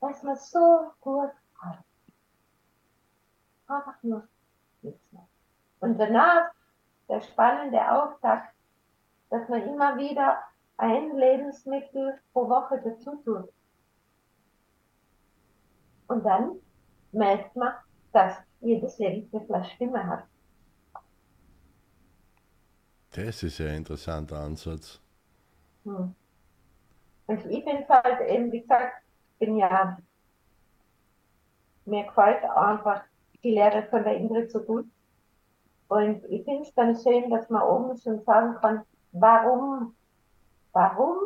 [0.00, 1.84] Dass man so gut hat.
[3.68, 4.26] Einfach nur
[4.82, 5.26] nichts mehr.
[5.80, 6.50] Und danach
[7.08, 8.54] der spannende Auftakt,
[9.30, 10.38] dass man immer wieder
[10.76, 13.52] ein Lebensmittel pro Woche dazu tut.
[16.08, 16.56] Und dann
[17.12, 17.74] merkt man,
[18.12, 20.24] dass jedes Lebensmittel eine Stimme hat.
[23.12, 25.00] Das ist ja ein interessanter Ansatz.
[25.84, 26.14] Hm.
[27.26, 29.02] Und ich bin halt eben, wie gesagt,
[29.38, 29.98] bin ja,
[31.84, 33.02] mir gefällt einfach
[33.42, 34.86] die Lehre von der Ingrid so gut.
[35.88, 39.94] Und ich finde es dann schön, dass man oben schon sagen kann, warum,
[40.72, 41.16] warum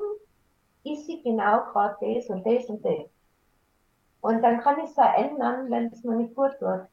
[0.84, 3.10] ist sie genau gerade das und das und das.
[4.20, 6.86] Und dann kann ich es ja ändern, wenn es mir nicht gut tut.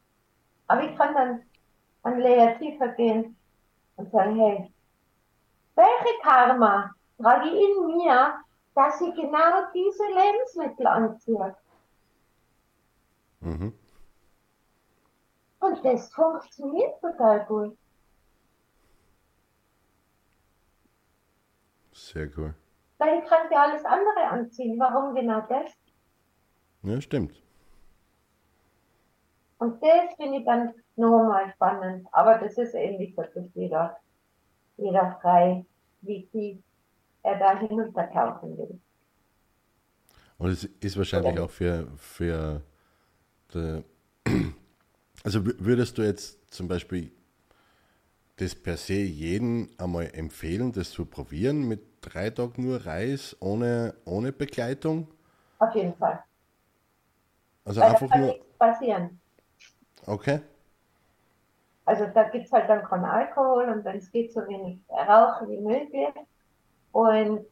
[0.68, 1.42] Aber ich kann dann
[2.04, 3.38] ein Layer tiefer gehen
[3.96, 4.74] und sagen, hey,
[5.76, 8.36] welche Karma trage ich in mir,
[8.76, 11.56] dass ich genau diese Lebensmittel anziehe?
[13.42, 13.74] Mhm.
[15.62, 17.78] Und das funktioniert total gut.
[21.92, 22.56] Sehr cool.
[22.98, 24.80] Weil ich kann ja alles andere anziehen.
[24.80, 25.72] Warum genau das?
[26.82, 27.42] Ja, stimmt.
[29.60, 32.08] Und das finde ich dann nochmal spannend.
[32.12, 33.98] Aber das ist ähnlich, das ist jeder,
[34.78, 35.64] jeder frei,
[36.02, 36.58] wie tief
[37.22, 38.80] er da hinuntertauchen will.
[40.40, 41.44] Und es ist wahrscheinlich Oder?
[41.44, 42.64] auch für, für
[43.54, 43.84] die,
[45.24, 47.12] also würdest du jetzt zum Beispiel
[48.38, 53.94] das per se jeden einmal empfehlen, das zu probieren mit drei Tagen nur Reis ohne,
[54.06, 55.08] ohne Begleitung?
[55.60, 56.24] Auf jeden Fall.
[57.66, 58.30] Also Weil da einfach kann nur.
[58.32, 59.22] nichts passieren.
[60.08, 60.42] Okay.
[61.86, 65.48] Also da gibt es halt dann keinen Alkohol und dann es geht so wenig Rauch
[65.48, 66.14] wie möglich.
[66.92, 67.46] Und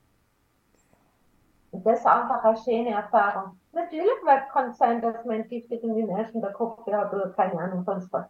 [1.71, 3.58] das ist einfach eine schöne Erfahrung.
[3.71, 4.11] Natürlich
[4.51, 7.83] kann es sein, dass man entgiftet in den ersten der Kopf hat oder keine Ahnung
[7.83, 8.27] sonst was.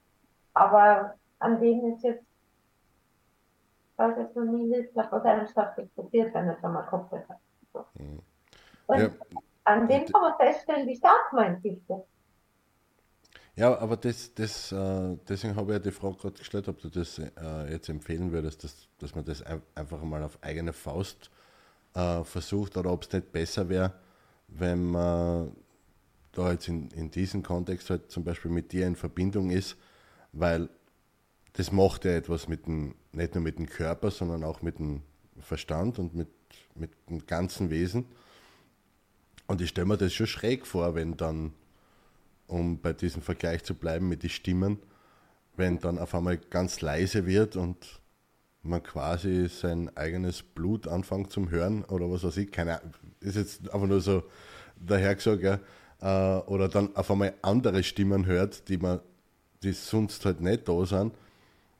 [0.53, 2.25] Aber an dem ist jetzt,
[3.97, 7.27] weil es noch nie wirklich was Ernsthaftes passiert, wenn es einmal Kopf hat.
[7.71, 7.85] So.
[7.99, 8.21] Mhm.
[8.87, 9.11] Und Ja.
[9.63, 12.05] an dem kann man feststellen, wie stark man entgiftet.
[13.55, 16.89] Ja, aber das, das, äh, deswegen habe ich ja die Frage gerade gestellt, ob du
[16.89, 21.29] das äh, jetzt empfehlen würdest, dass, dass man das ein- einfach mal auf eigene Faust
[21.95, 23.93] äh, versucht oder ob es nicht besser wäre,
[24.51, 25.51] wenn man
[26.31, 29.77] da jetzt in, in diesem Kontext halt zum Beispiel mit dir in Verbindung ist,
[30.31, 30.69] weil
[31.53, 35.01] das macht ja etwas mit dem, nicht nur mit dem Körper, sondern auch mit dem
[35.39, 36.29] Verstand und mit,
[36.75, 38.05] mit dem ganzen Wesen.
[39.47, 41.53] Und ich stelle mir das schon schräg vor, wenn dann
[42.47, 44.79] um bei diesem Vergleich zu bleiben mit den Stimmen,
[45.55, 47.98] wenn dann auf einmal ganz leise wird und
[48.63, 53.35] man quasi sein eigenes Blut anfängt zum Hören oder was weiß ich, keine Ahnung, ist
[53.35, 54.23] jetzt einfach nur so
[54.77, 55.59] dahergesagt, ja,
[56.01, 58.99] äh, oder dann auf einmal andere Stimmen hört, die man,
[59.63, 61.13] die sonst halt nicht da sind.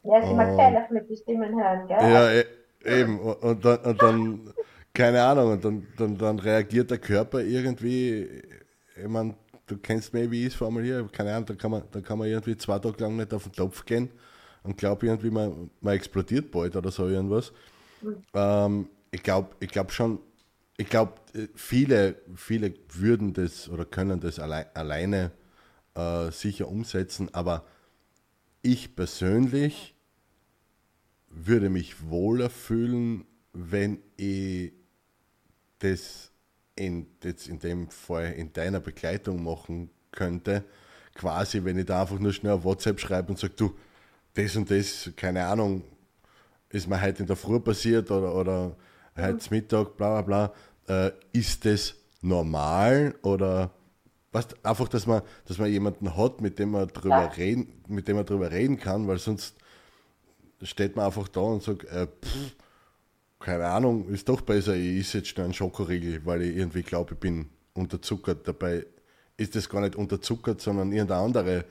[0.04, 0.48] Ja, immer Oh.
[0.48, 1.98] gefährlich mit den Stimmen hören, gell?
[2.12, 2.46] Ja, e-
[2.86, 3.20] eben.
[3.20, 4.54] Und, und, dann, und dann,
[4.94, 8.42] keine Ahnung, und dann, dann, dann reagiert der Körper irgendwie,
[8.96, 9.36] ich meine,
[9.68, 12.28] du kennst mich, wie ich es formuliere, keine Ahnung, da kann, man, da kann man
[12.28, 14.10] irgendwie zwei Tage lang nicht auf den Topf gehen
[14.64, 17.52] und glaube irgendwie, man, man explodiert bald oder so irgendwas.
[18.34, 20.20] Ähm, ich glaube ich glaub schon,
[20.78, 21.16] ich glaube,
[21.56, 25.32] viele, viele würden das oder können das allein, alleine
[25.96, 27.66] äh, sicher umsetzen, aber
[28.62, 29.94] ich persönlich
[31.30, 34.72] würde mich wohler fühlen, wenn ich
[35.80, 36.32] das
[36.76, 40.64] in, jetzt in dem Fall in deiner Begleitung machen könnte.
[41.14, 43.76] Quasi, wenn ich da einfach nur schnell auf WhatsApp schreibe und sage, du,
[44.44, 45.84] das und das, keine Ahnung,
[46.70, 48.76] ist mir heute in der Früh passiert oder, oder
[49.18, 50.52] heute Mittag, bla bla
[50.88, 53.72] bla, äh, ist das normal oder
[54.32, 57.28] weißt, einfach, dass man, dass man jemanden hat, mit dem man drüber Ja.
[57.28, 59.56] reden, mit dem man drüber reden kann, weil sonst
[60.62, 62.56] steht man einfach da und sagt, äh, pff,
[63.40, 67.14] keine Ahnung, ist doch besser, ich esse jetzt schnell einen Schokoriegel, weil ich irgendwie glaube,
[67.14, 68.46] ich bin unterzuckert.
[68.48, 68.86] Dabei
[69.38, 71.66] ist das gar nicht unterzuckert, sondern irgendeine andere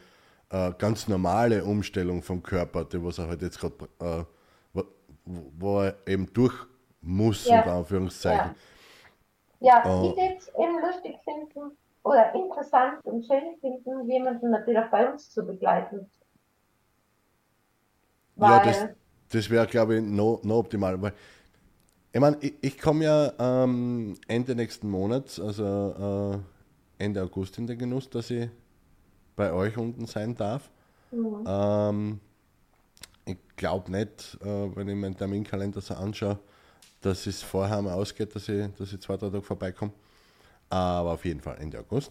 [0.51, 4.25] äh, ganz normale Umstellung vom Körper, die was er halt jetzt gerade, äh,
[4.73, 4.85] wo,
[5.25, 6.55] wo er eben durch
[7.01, 7.59] muss, Ja.
[7.61, 8.55] unter Anführungszeichen.
[9.61, 10.11] Ja, Oh.
[10.11, 15.11] ich würde es eben lustig finden oder interessant und schön finden, jemanden natürlich auch bei
[15.11, 16.09] uns zu begleiten.
[18.37, 18.89] Ja, Weil, das,
[19.31, 21.01] das wäre, glaube ich, noch no optimal.
[21.01, 21.13] Weil,
[22.13, 26.43] ich meine, ich, ich komme ja ähm, Ende nächsten Monats, also
[26.99, 28.49] äh, Ende August in den Genuss, dass ich
[29.39, 30.69] bei euch unten sein darf.
[31.13, 31.45] Mhm.
[31.47, 32.21] Ähm,
[33.25, 36.41] ich glaube nicht, äh, wenn ich meinen Terminkalender so anschaue,
[37.01, 39.93] dass es vorher mal ausgeht, dass ich, dass ich zwei, drei Tage vorbeikomme.
[40.69, 42.11] Aber auf jeden Fall Ende August.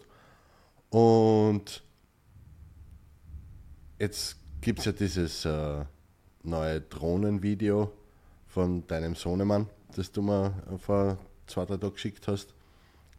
[0.90, 1.84] Und
[4.00, 5.84] jetzt gibt es ja dieses äh,
[6.44, 7.92] neue Drohnenvideo
[8.48, 12.54] von deinem Sohnemann, das du mir äh, vor zwei, drei Tagen geschickt hast,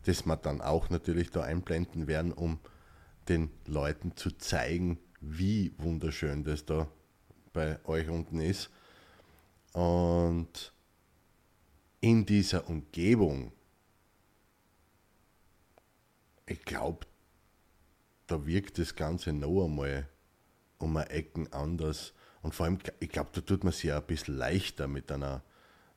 [0.06, 2.58] das wir dann auch natürlich da einblenden werden, um
[3.28, 6.88] den Leuten zu zeigen, wie wunderschön das da
[7.52, 8.70] bei euch unten ist.
[9.72, 10.72] Und
[12.00, 13.52] in dieser Umgebung,
[16.46, 17.06] ich glaube,
[18.26, 20.08] da wirkt das Ganze noch einmal
[20.78, 22.12] um ein Ecken anders.
[22.42, 25.42] Und vor allem, ich glaube, da tut man sich ja ein bisschen leichter mit einer,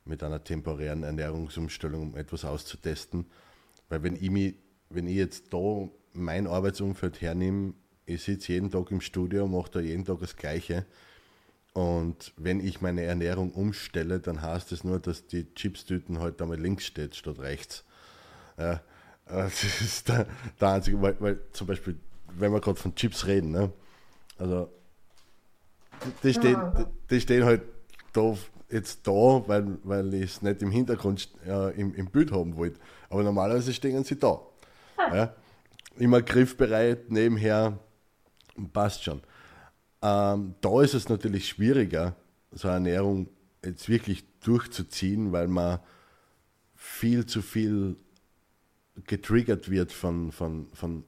[0.04, 3.26] mit einer temporären Ernährungsumstellung, um etwas auszutesten.
[3.88, 4.56] Weil wenn ich, mich,
[4.90, 7.74] wenn ich jetzt da mein Arbeitsumfeld hernehme,
[8.06, 10.84] ich sitze jeden Tag im Studio, mache da jeden Tag das Gleiche.
[11.72, 16.60] Und wenn ich meine Ernährung umstelle, dann heißt es nur, dass die Chipstüten halt einmal
[16.60, 17.84] links steht statt rechts.
[18.56, 18.76] Äh,
[19.26, 20.26] das ist der,
[20.60, 21.98] der einzige, weil, weil zum Beispiel,
[22.34, 23.72] wenn wir gerade von Chips reden, ne?
[24.36, 24.68] also
[26.22, 27.62] die stehen, die, die stehen halt
[28.12, 28.36] da
[28.68, 32.80] jetzt da, weil, weil ich es nicht im Hintergrund äh, im, im Bild haben wollte.
[33.08, 34.40] Aber normalerweise stehen sie da.
[34.98, 35.34] Ja?
[35.98, 37.78] Immer griffbereit, nebenher,
[38.72, 39.20] passt schon.
[40.02, 42.16] Ähm, da ist es natürlich schwieriger,
[42.50, 43.28] so eine Ernährung
[43.64, 45.78] jetzt wirklich durchzuziehen, weil man
[46.74, 47.96] viel zu viel
[49.06, 51.04] getriggert wird von, von, von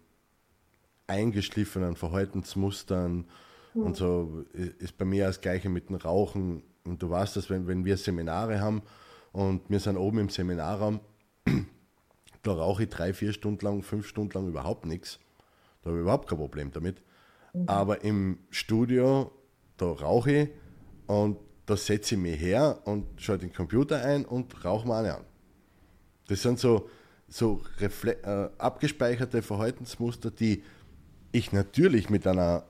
[1.06, 3.26] eingeschliffenen Verhaltensmustern
[3.74, 6.62] und so ist bei mir das Gleiche mit dem Rauchen.
[6.84, 8.82] und du weißt das, wenn, wenn wir Seminare haben
[9.32, 11.00] und wir sind oben im Seminarraum,
[12.44, 15.18] da rauche ich drei, vier Stunden lang, fünf Stunden lang überhaupt nichts.
[15.82, 17.02] Da habe ich überhaupt kein Problem damit.
[17.52, 17.68] Mhm.
[17.68, 19.32] Aber im Studio,
[19.76, 20.48] da rauche ich
[21.06, 25.16] und da setze ich mich her und schaue den Computer ein und rauche mir eine
[25.16, 25.24] an.
[26.28, 26.88] Das sind so,
[27.28, 30.62] so äh, abgespeicherte Verhaltensmuster, die
[31.32, 32.64] ich natürlich mit einer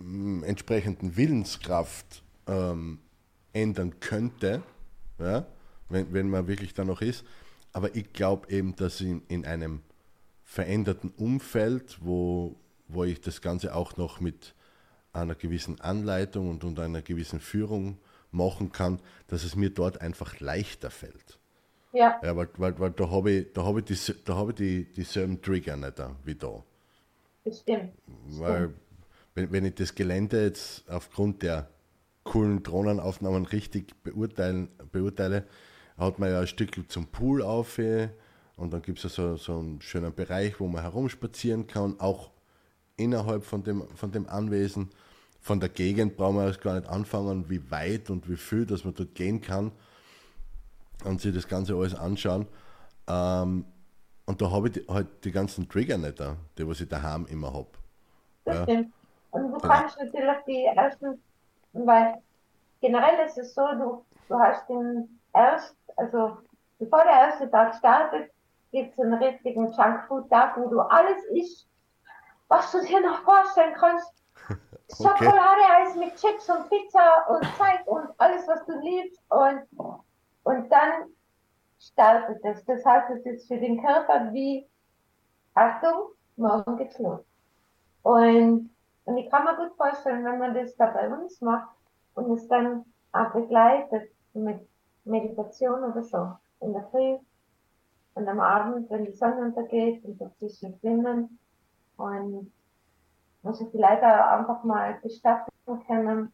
[0.00, 3.00] mm, entsprechenden Willenskraft ähm,
[3.52, 4.62] ändern könnte,
[5.18, 5.46] ja,
[5.88, 7.24] wenn, wenn man wirklich da noch ist.
[7.74, 9.82] Aber ich glaube eben, dass in, in einem
[10.44, 12.56] veränderten Umfeld, wo,
[12.88, 14.54] wo ich das Ganze auch noch mit
[15.12, 17.98] einer gewissen Anleitung und, und einer gewissen Führung
[18.30, 21.38] machen kann, dass es mir dort einfach leichter fällt.
[21.92, 22.20] Ja.
[22.22, 24.84] ja weil, weil, weil da habe ich, da hab ich, die, da hab ich die,
[24.92, 26.62] dieselben Trigger nicht da, wie da.
[27.42, 27.92] Bestimmt.
[28.26, 28.72] Weil,
[29.34, 31.68] wenn, wenn ich das Gelände jetzt aufgrund der
[32.22, 35.46] coolen Drohnenaufnahmen richtig beurteilen, beurteile,
[35.98, 37.78] hat man ja ein Stück zum Pool auf
[38.56, 42.30] und dann gibt es ja so, so einen schönen Bereich, wo man herumspazieren kann, auch
[42.96, 44.90] innerhalb von dem, von dem Anwesen.
[45.40, 48.94] Von der Gegend brauchen wir gar nicht anfangen, wie weit und wie viel, dass man
[48.94, 49.72] dort gehen kann
[51.04, 52.46] und sich das Ganze alles anschauen.
[53.08, 53.64] Ähm,
[54.26, 57.26] und da habe ich die, halt die ganzen Trigger nicht da, die was ich daheim
[57.26, 57.68] immer habe.
[58.44, 58.62] Das ja.
[58.62, 58.92] stimmt.
[59.32, 61.20] Und du kannst natürlich die ersten,
[61.72, 62.14] weil
[62.80, 66.38] generell ist es so, du, du hast den erst, also
[66.78, 68.30] bevor der erste Tag startet,
[68.72, 71.68] gibt es einen richtigen Junkfood-Tag, wo du alles isst,
[72.48, 74.12] was du dir noch vorstellen kannst.
[74.48, 74.58] okay.
[74.96, 75.64] Schokolade,
[75.98, 79.20] mit Chips und Pizza und Zeug und alles, was du liebst.
[79.28, 79.62] Und,
[80.44, 81.10] und dann
[81.78, 82.64] startet es.
[82.64, 84.66] Das heißt, es ist für den Körper wie,
[85.54, 87.20] Achtung, morgen geht's los.
[88.02, 88.70] Und,
[89.04, 91.68] und ich kann mir gut vorstellen, wenn man das da bei uns macht
[92.14, 94.60] und es dann auch begleitet mit
[95.04, 97.18] Meditation oder so, in der Früh
[98.14, 101.38] und am Abend, wenn die Sonne untergeht und dazwischen schwimmen
[101.96, 102.52] und
[103.42, 105.50] muss ich die Leute einfach mal gestatten
[105.86, 106.32] können,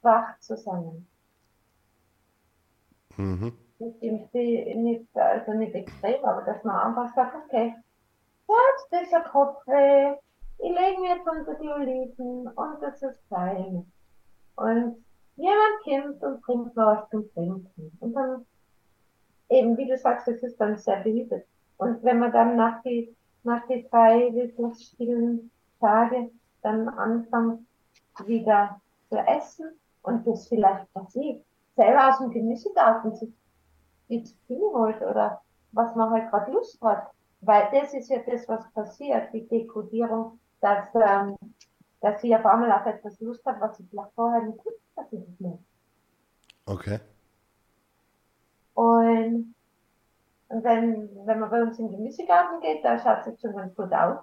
[0.00, 1.06] schwach zu sein.
[3.16, 3.52] Mhm.
[3.78, 4.02] Nicht,
[4.76, 7.74] nicht, also nicht extrem, aber dass man einfach sagt, okay,
[8.48, 9.60] jetzt ist der Kopf
[10.64, 13.90] ich lege mir jetzt unter die Oliven und das ist fein.
[14.54, 15.04] Und
[15.36, 17.96] jemand kommt und bringt was zum Trinken.
[18.00, 18.46] Und dann,
[19.48, 21.46] eben wie du sagst, es ist dann sehr behütet.
[21.78, 23.14] Und wenn man dann nach die,
[23.44, 26.30] nach die drei wirklich stillen Tage
[26.62, 27.66] dann anfängt,
[28.26, 29.70] wieder zu essen
[30.02, 31.44] und das vielleicht passiert,
[31.76, 33.32] selber aus dem Gemüsegarten sich
[34.08, 35.40] die Zucchini holt oder
[35.72, 37.08] was man halt gerade Lust hat.
[37.40, 41.36] Weil das ist ja das, was passiert, die Dekodierung, dass, ähm,
[42.00, 44.60] dass sie auf einmal auf etwas Lust hat, was sie vielleicht vorher nicht
[44.96, 45.58] dass sie das nicht.
[46.66, 47.00] Okay.
[48.74, 49.54] Und,
[50.48, 53.56] und wenn, wenn man bei uns in den Gemüsegarten geht, da schaut es jetzt schon
[53.56, 54.18] ganz gut aus.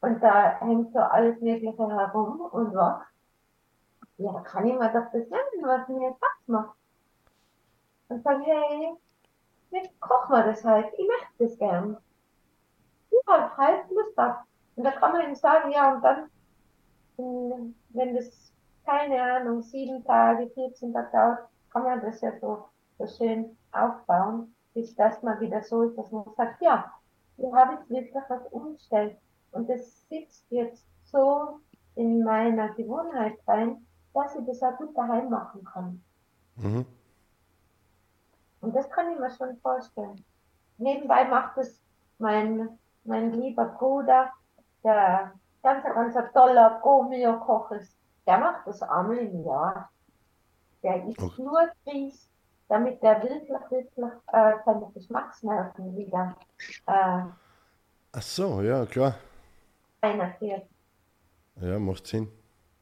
[0.00, 3.02] Und da hängt so alles Mögliche herum und was.
[4.18, 6.78] Ja, kann ich mir doch das nennen, was mir Spaß macht
[8.08, 8.94] und sagen, hey,
[9.70, 11.96] jetzt kochen wir das halt, ich möchte das gern.
[13.10, 14.44] Ja, halt Lust ab.
[14.76, 18.47] Und da kann man ihm sagen, ja, und dann, wenn das,
[18.88, 21.38] keine Ahnung, sieben Tage, 14 Tage dauert,
[21.70, 22.64] kann man das ja so,
[22.98, 26.90] so schön aufbauen, bis das mal wieder so ist, dass man sagt, ja,
[27.36, 29.16] hier habe ich wirklich was umgestellt.
[29.52, 31.60] Und das sitzt jetzt so
[31.96, 36.02] in meiner Gewohnheit rein, dass ich das auch gut daheim machen kann.
[36.56, 36.86] Mhm.
[38.62, 40.24] Und das kann ich mir schon vorstellen.
[40.78, 41.78] Nebenbei macht es
[42.18, 44.32] mein, mein lieber Bruder,
[44.82, 45.32] der
[45.62, 47.98] ganz, ganz toller Gomio-Koch ist.
[48.28, 49.90] Der macht das einmal im Jahr.
[50.82, 51.42] Der isst okay.
[51.42, 52.30] nur Grieß,
[52.68, 56.36] damit der wirklich, wirklich äh, seine Geschmacksnerven wieder
[56.86, 57.22] äh,
[58.12, 59.14] Ach so, ja, klar.
[60.02, 60.66] Einatiert.
[61.56, 62.28] Ja, macht Sinn.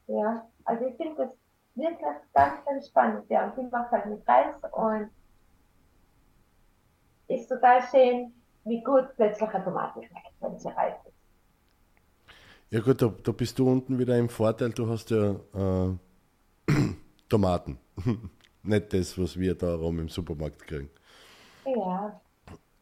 [0.09, 1.31] Ja, also ich finde das
[1.77, 3.31] wirklich ganz, ganz spannend.
[3.31, 5.11] Ja, und die macht halt mit Reis und
[7.29, 8.35] ist total schön,
[8.65, 11.16] wie gut plötzlich eine Tomate schmeckt, wenn sie reif ist.
[12.77, 15.97] Ja gut, da, da, bist du unten wieder im Vorteil, du hast ja äh,
[17.31, 17.79] Tomaten.
[18.63, 20.91] Nicht das, was wir da rum im Supermarkt kriegen.
[21.65, 22.21] Ja.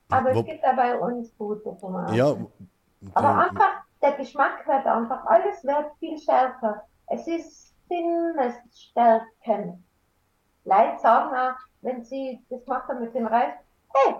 [0.08, 2.12] Aber Wo, es gibt da bei uns gute Tomaten.
[2.12, 2.36] Ja.
[3.14, 6.82] Aber einfach, der Geschmack wird einfach, alles wird viel schärfer.
[7.06, 9.84] Es ist Sinnesstärken.
[10.64, 13.54] Leute sagen auch, wenn sie das machen mit dem Reis,
[13.94, 14.16] hey,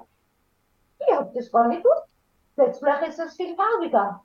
[1.01, 2.05] ich hab das gar nicht gut.
[2.55, 4.23] Plötzlich ist es viel farbiger.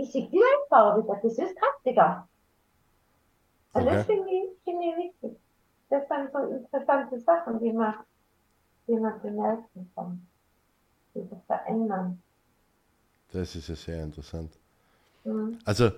[0.00, 0.40] Ich sehe viel
[0.70, 2.26] farbiger, das ist kräftiger.
[3.74, 3.94] Und Okay.
[3.94, 5.38] das finde ich, finde ich wichtig.
[5.90, 7.94] Das sind so interessante Sachen, die man,
[8.86, 10.26] die man bemerken kann.
[11.14, 12.22] Die sich verändern.
[13.32, 14.58] Das ist ja sehr interessant.
[15.24, 15.58] Mhm.
[15.66, 15.90] Also,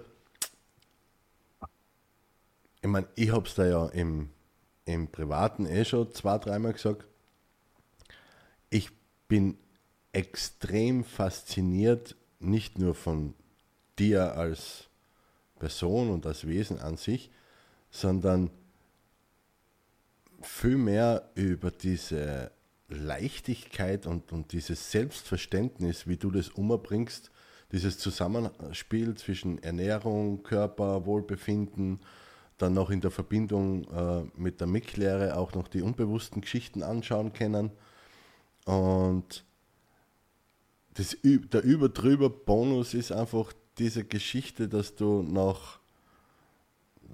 [2.81, 4.31] ich meine, ich habe es da ja im,
[4.85, 7.07] im Privaten eh schon zwei, dreimal gesagt.
[8.69, 8.91] Ich
[9.29, 9.57] bin
[10.13, 13.35] extrem fasziniert, nicht nur von
[14.03, 14.89] dir als
[15.59, 17.31] Person und als Wesen an sich,
[17.91, 18.51] sondern
[20.41, 22.51] vielmehr über diese
[22.89, 27.31] Leichtigkeit und, und dieses Selbstverständnis, wie du das umbringst,
[27.71, 32.01] dieses Zusammenspiel zwischen Ernährung, Körper, Wohlbefinden,
[32.59, 37.33] dann noch in der Verbindung äh, mit der Miklehre auch noch die unbewussten Geschichten anschauen
[37.33, 37.71] können.
[38.65, 39.45] Und
[40.95, 45.79] das, der überdrüber Bonus ist einfach diese Geschichte, dass du nach,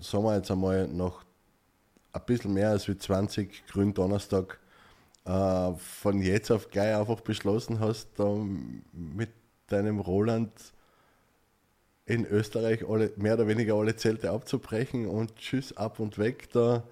[0.00, 1.24] sagen wir jetzt einmal, nach
[2.12, 4.58] ein bisschen mehr als wie 20 Gründonnerstag
[5.24, 8.34] äh, von jetzt auf gleich einfach beschlossen hast, da
[8.92, 9.30] mit
[9.68, 10.50] deinem Roland
[12.06, 16.82] in Österreich alle, mehr oder weniger alle Zelte abzubrechen und tschüss ab und weg da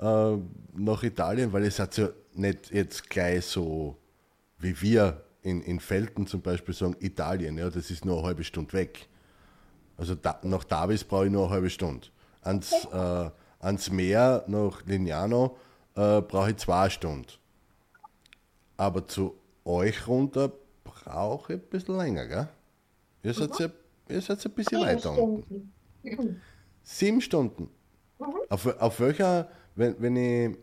[0.00, 0.38] äh,
[0.74, 3.96] nach Italien, weil es hat ja nicht jetzt gleich so
[4.58, 8.44] wie wir in, in Felten zum Beispiel sagen, Italien, ja, das ist nur eine halbe
[8.44, 9.06] Stunde weg.
[9.96, 12.08] Also da, nach Davis brauche ich nur eine halbe Stunde.
[12.40, 13.30] Ans, äh,
[13.60, 15.56] ans Meer, nach Lignano,
[15.94, 17.28] äh, brauche ich zwei Stunden.
[18.78, 19.34] Aber zu
[19.64, 20.50] euch runter
[20.82, 22.48] brauche ich ein bisschen länger, gell?
[23.22, 23.68] Ihr seid, ja,
[24.08, 25.72] ihr seid ein bisschen Sieben weiter unten.
[26.02, 26.42] Stunden.
[26.82, 27.68] Sieben Stunden.
[28.48, 30.56] Auf, auf welcher, wenn, wenn ich,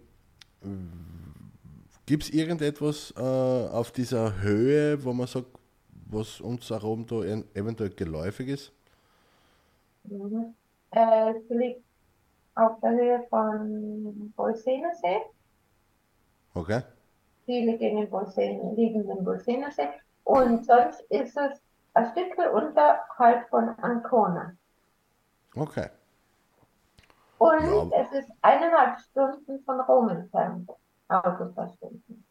[2.05, 5.47] gibt es irgendetwas äh, auf dieser Höhe, wo man sagt,
[6.09, 8.71] was uns da oben da en- eventuell geläufig ist?
[10.03, 10.53] Mhm.
[10.91, 11.83] Äh, es liegt
[12.55, 15.21] auf der Höhe von Bolsener See.
[16.53, 16.81] Okay?
[17.45, 19.87] Viele gehen in Bolsena, liegen im Bolsener See.
[20.23, 21.61] Und sonst ist es
[21.93, 24.55] ein Stückchen unterhalb von Ancona.
[25.55, 25.87] Okay.
[27.37, 28.03] Und Ja.
[28.03, 30.69] es ist eineinhalb Stunden von Rom entfernt.
[31.11, 32.23] Autofahrstunden.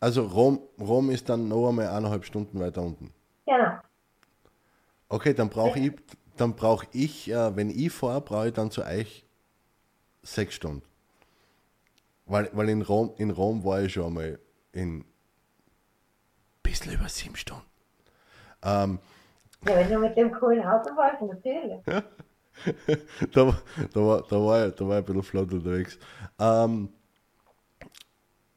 [0.00, 3.12] Also Rom, Rom ist dann noch einmal eineinhalb Stunden weiter unten.
[3.46, 3.78] Genau.
[5.08, 5.92] Okay, dann brauche ich,
[6.36, 9.24] dann brauche ich, äh, wenn ich fahre, brauche ich dann zu euch
[10.22, 10.82] sechs Stunden.
[12.26, 14.38] Weil, weil in, Rom, in Rom war ich schon einmal
[14.72, 15.04] in
[16.62, 17.66] bisschen über sieben Stunden.
[18.64, 18.98] Ähm,
[19.66, 21.80] Ja, wenn du mit dem coolen Auto fährst, natürlich.
[23.32, 25.98] da, war- da, war, da, war, ich- da war ich ein bisschen flott unterwegs.
[26.38, 26.88] Ähm,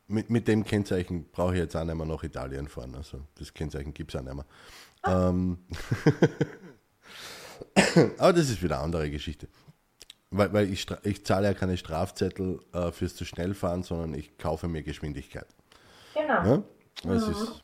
[0.08, 2.96] mit, mit dem Kennzeichen brauche ich jetzt auch nicht mehr nach Italien fahren.
[2.96, 4.46] Also das Kennzeichen gibt es auch nicht mehr.
[5.06, 5.58] Ähm,
[8.18, 9.48] aber das ist wieder eine andere Geschichte.
[10.32, 14.38] Weil, weil ich, ich zahle ja keine Strafzettel äh, fürs zu schnell fahren, sondern ich
[14.38, 15.48] kaufe mir Geschwindigkeit.
[16.14, 16.44] Genau.
[16.46, 16.64] Ja?
[17.04, 17.64] Das ist,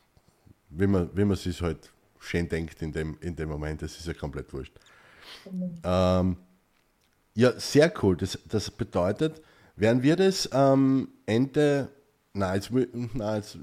[0.70, 4.08] wie man, wie man sich halt schön denkt in dem, in dem Moment, das ist
[4.08, 4.74] ja komplett wurscht.
[5.84, 6.38] Ähm,
[7.34, 8.18] ja, sehr cool.
[8.18, 9.42] Das, das bedeutet,
[9.76, 11.90] werden wir das ähm, Ende,
[12.34, 13.58] nein, jetzt, nein, jetzt,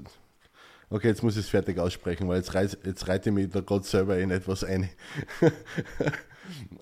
[0.89, 3.83] okay, jetzt muss ich es fertig aussprechen, weil jetzt, reiß, jetzt reite mich da gerade
[3.83, 4.83] selber in etwas ein.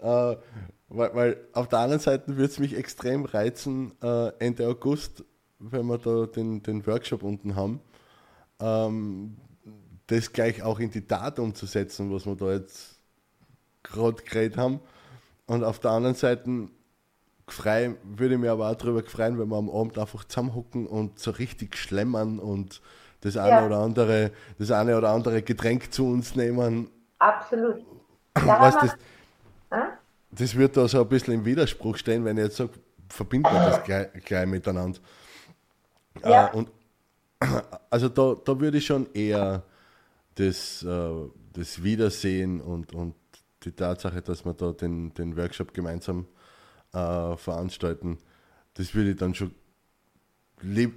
[0.02, 0.36] äh,
[0.90, 5.26] weil, weil auf der anderen Seite würde es mich extrem reizen, äh, Ende August,
[5.60, 7.82] wenn wir da den, den Workshop unten haben,
[8.60, 9.38] ähm,
[10.08, 12.97] das gleich auch in die Tat umzusetzen, was wir da jetzt
[13.92, 14.80] gerade geredet haben.
[15.46, 16.70] Und auf der anderen Seite
[17.48, 21.20] frei, würde ich mich aber auch darüber freuen, wenn wir am Abend einfach zusammenhocken und
[21.20, 22.82] so richtig schlemmern und
[23.22, 23.66] das eine Ja.
[23.66, 26.90] oder andere, das eine oder andere Getränk zu uns nehmen.
[27.20, 27.84] Absolut.
[28.38, 28.98] Haben das,
[30.32, 32.72] das wird da so ein bisschen im Widerspruch stehen, wenn ich jetzt sage,
[33.10, 35.00] verbinden wir das gleich, gleich miteinander.
[36.24, 36.48] Ja.
[36.48, 36.70] Äh, und
[37.90, 39.64] also da, da würde ich schon eher
[40.36, 41.12] das, äh,
[41.54, 43.16] das Wiedersehen und, und
[43.64, 46.28] die Tatsache, dass wir da den, den Workshop gemeinsam
[46.94, 48.18] äh, veranstalten,
[48.76, 49.54] das würde ich dann schon
[50.62, 50.94] lieb.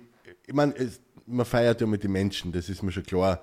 [0.47, 3.41] Ich meine, es, man feiert ja mit den Menschen, das ist mir schon klar.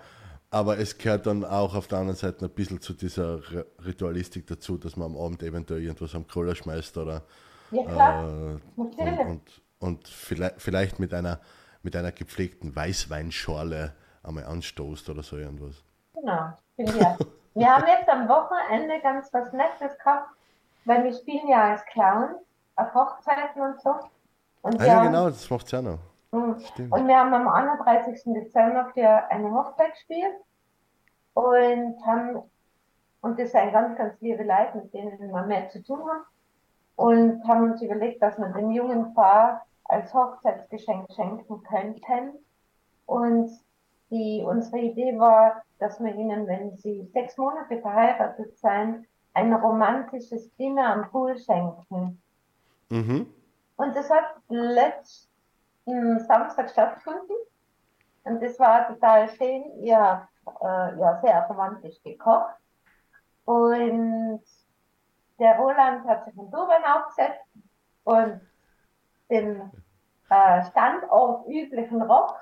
[0.49, 3.41] Aber es gehört dann auch auf der anderen Seite ein bisschen zu dieser
[3.85, 7.23] Ritualistik dazu, dass man am Abend eventuell irgendwas am Koller schmeißt oder
[7.71, 8.53] Ja, klar.
[8.55, 9.41] äh, und, und,
[9.79, 11.41] und vielleicht, vielleicht mit einer
[11.87, 15.83] mit einer gepflegten Weißweinschorle einmal anstoßt oder so irgendwas.
[16.13, 16.53] Genau.
[16.75, 17.17] Finde ich auch.
[17.57, 20.29] Wir haben jetzt am Wochenende ganz was Nettes gehabt,
[20.85, 22.35] weil wir spielen ja als Clown
[22.75, 23.95] auf Hochzeiten und so.
[24.61, 25.97] Und Ah ja, haben, genau, das macht ja noch.
[26.31, 26.59] Mhm.
[26.59, 26.91] Stimmt.
[26.91, 28.33] Und wir haben am 31.
[28.33, 30.35] Dezember für eine Hochzeit gespielt
[31.33, 32.43] und haben,
[33.21, 36.25] und das sind ganz, ganz liebe Leute, mit denen wir mehr zu tun haben.
[36.95, 42.33] und haben uns überlegt, dass wir dem jungen Paar als Hochzeitsgeschenk schenken könnten.
[43.05, 43.51] Und
[44.09, 50.53] die, unsere Idee war, dass wir ihnen, wenn sie sechs Monate verheiratet sind, ein romantisches
[50.55, 52.21] Dinner am Pool schenken.
[52.89, 53.27] Mhm.
[53.75, 57.35] Und das hat letzten Samstag stattgefunden.
[58.23, 59.63] Und das war total schön.
[59.83, 60.29] Ihr habt
[60.61, 62.55] äh, ja, sehr romantisch gekocht.
[63.45, 64.41] Und
[65.39, 67.45] der Roland hat sich einen Turban aufgesetzt
[68.03, 68.41] und
[69.29, 69.71] den
[70.29, 72.35] äh, standortüblichen Rock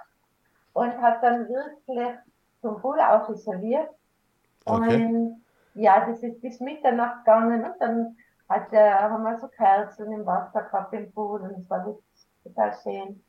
[0.74, 2.18] und hat dann wirklich
[2.66, 3.90] zum Pool auch isoliert.
[4.66, 5.06] Okay.
[5.06, 5.44] Und
[5.76, 8.18] ja, das ist bis Mitternacht gegangen und dann
[8.50, 12.28] hat der, haben wir so Kerzen im Wasser gehabt im Pool und es war wirklich
[12.44, 13.24] total schön.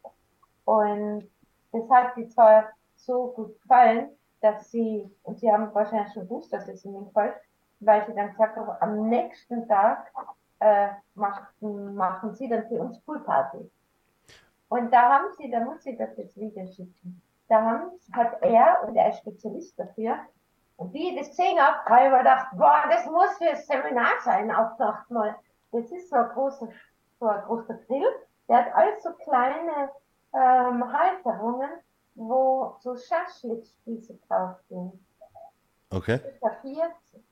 [0.64, 1.28] Und
[1.72, 2.64] das hat die zwei
[2.96, 4.08] so gut gefallen,
[4.40, 7.34] dass sie, und sie haben wahrscheinlich schon gewusst, dass es ihnen gefällt,
[7.80, 10.10] weil sie dann gesagt haben, am nächsten Tag
[10.60, 13.70] äh, machen, machen sie dann für uns Poolparty.
[14.68, 17.20] Und da haben sie, da muss ich das jetzt wieder schicken.
[17.48, 20.18] Da haben, hat er, und er ist Spezialist dafür,
[20.76, 23.66] und wie ich das gesehen habe, habe ich mir gedacht, boah, das muss für das
[23.66, 25.36] Seminar sein, auch gedacht mal.
[25.72, 26.68] Das ist so ein großer,
[27.18, 28.06] so ein großer Grill,
[28.48, 29.90] der hat alles so kleine
[30.34, 31.70] ähm, Halterungen,
[32.14, 34.92] wo so Schaschlikspieße drauf sind.
[35.90, 36.20] Okay.
[36.40, 37.22] Das ist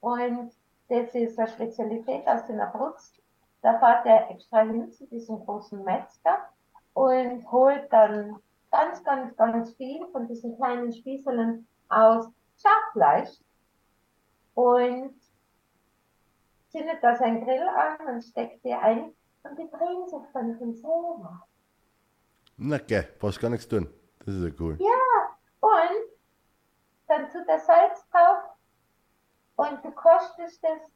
[0.00, 0.52] und
[0.88, 3.22] das ist eine Spezialität aus den Abruzzen.
[3.62, 6.38] Da fährt er extra hin zu diesem großen Metzger
[6.94, 8.36] und holt dann
[8.70, 13.38] ganz, ganz, ganz viel von diesen kleinen Spießeln aus Schaffleisch
[14.54, 15.14] und
[16.68, 20.74] zündet da sein Grill an und steckt die ein und die drehen sich dann von
[20.74, 21.46] selber.
[22.56, 23.88] Na okay, brauchst gar nichts tun.
[24.24, 24.76] Das ist ja cool.
[24.80, 26.16] Ja, und
[27.06, 28.38] dann tut er Salz drauf
[29.56, 30.92] und du kostest es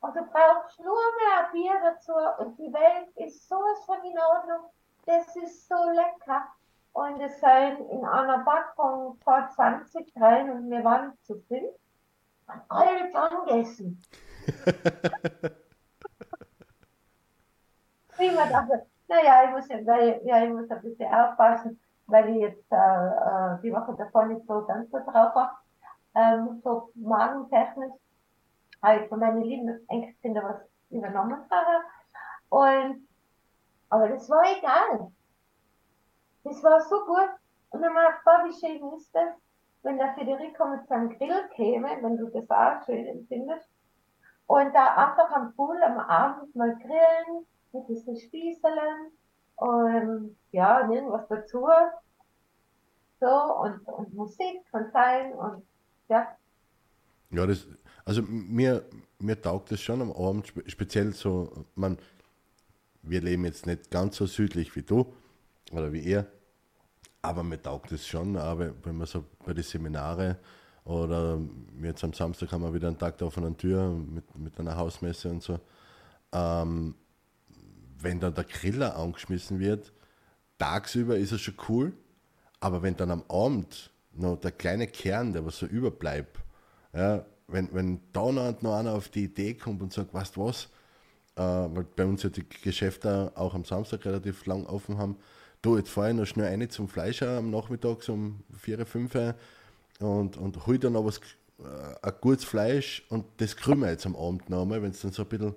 [0.00, 4.70] und du brauchst nur mehr Bier dazu und die Welt ist sowas von in Ordnung.
[5.06, 6.46] Das ist so lecker.
[6.92, 11.70] Und es seien in einer Packung vor 20 rein und wir waren zu fünf
[12.48, 14.02] und alle dran gegessen.
[18.18, 22.40] ich mir dachte, naja, ich muss, ja, ja, ich muss ein bisschen aufpassen, weil ich
[22.42, 25.62] jetzt äh, äh, die Woche davor nicht so ganz so drauf war.
[26.14, 27.92] Ähm, so magentechnisch
[28.82, 30.60] habe ich von meinen lieben Enkelkinder was
[30.90, 31.40] übernommen.
[32.48, 33.08] Und,
[33.90, 35.12] aber das war egal.
[36.44, 37.30] Das war so gut.
[37.70, 39.34] Und dann ich gedacht, wie schön ist das,
[39.82, 43.68] wenn der Federico mit seinem Grill käme, wenn du das auch schön empfindest.
[44.46, 49.12] Und da einfach am Pool am Abend mal grillen, mit diesen Spießelen
[49.56, 51.66] und ja, und irgendwas dazu.
[53.20, 55.62] So, und, und Musik von sein und
[56.08, 56.28] ja.
[57.30, 57.66] Ja, das,
[58.06, 58.84] also mir,
[59.18, 61.98] mir taugt es schon am Abend, speziell so, man,
[63.02, 65.12] wir leben jetzt nicht ganz so südlich wie du
[65.72, 66.26] oder wie ihr,
[67.22, 70.38] aber mir taugt es schon, aber wenn man so bei den Seminare
[70.84, 71.38] oder
[71.82, 75.28] jetzt am Samstag haben wir wieder einen Tag der offenen Tür mit, mit einer Hausmesse
[75.28, 75.58] und so,
[76.32, 76.94] ähm,
[78.00, 79.92] wenn dann der Griller angeschmissen wird,
[80.58, 81.92] tagsüber ist es schon cool,
[82.60, 86.38] aber wenn dann am Abend noch der kleine Kern, der was so überbleibt,
[86.92, 90.68] ja, wenn, wenn da noch einer auf die Idee kommt und sagt, weißt du was,
[91.36, 95.16] äh, weil bei uns ja die Geschäfte auch am Samstag relativ lang offen haben,
[95.62, 99.34] du, jetzt fahre ich noch schnell rein zum Fleischer am Nachmittag so um 4, 5
[100.00, 101.18] und, und hol dann noch was,
[101.58, 105.00] äh, ein gutes Fleisch und das kriegen wir jetzt am Abend noch einmal, wenn es
[105.00, 105.54] dann so ein bisschen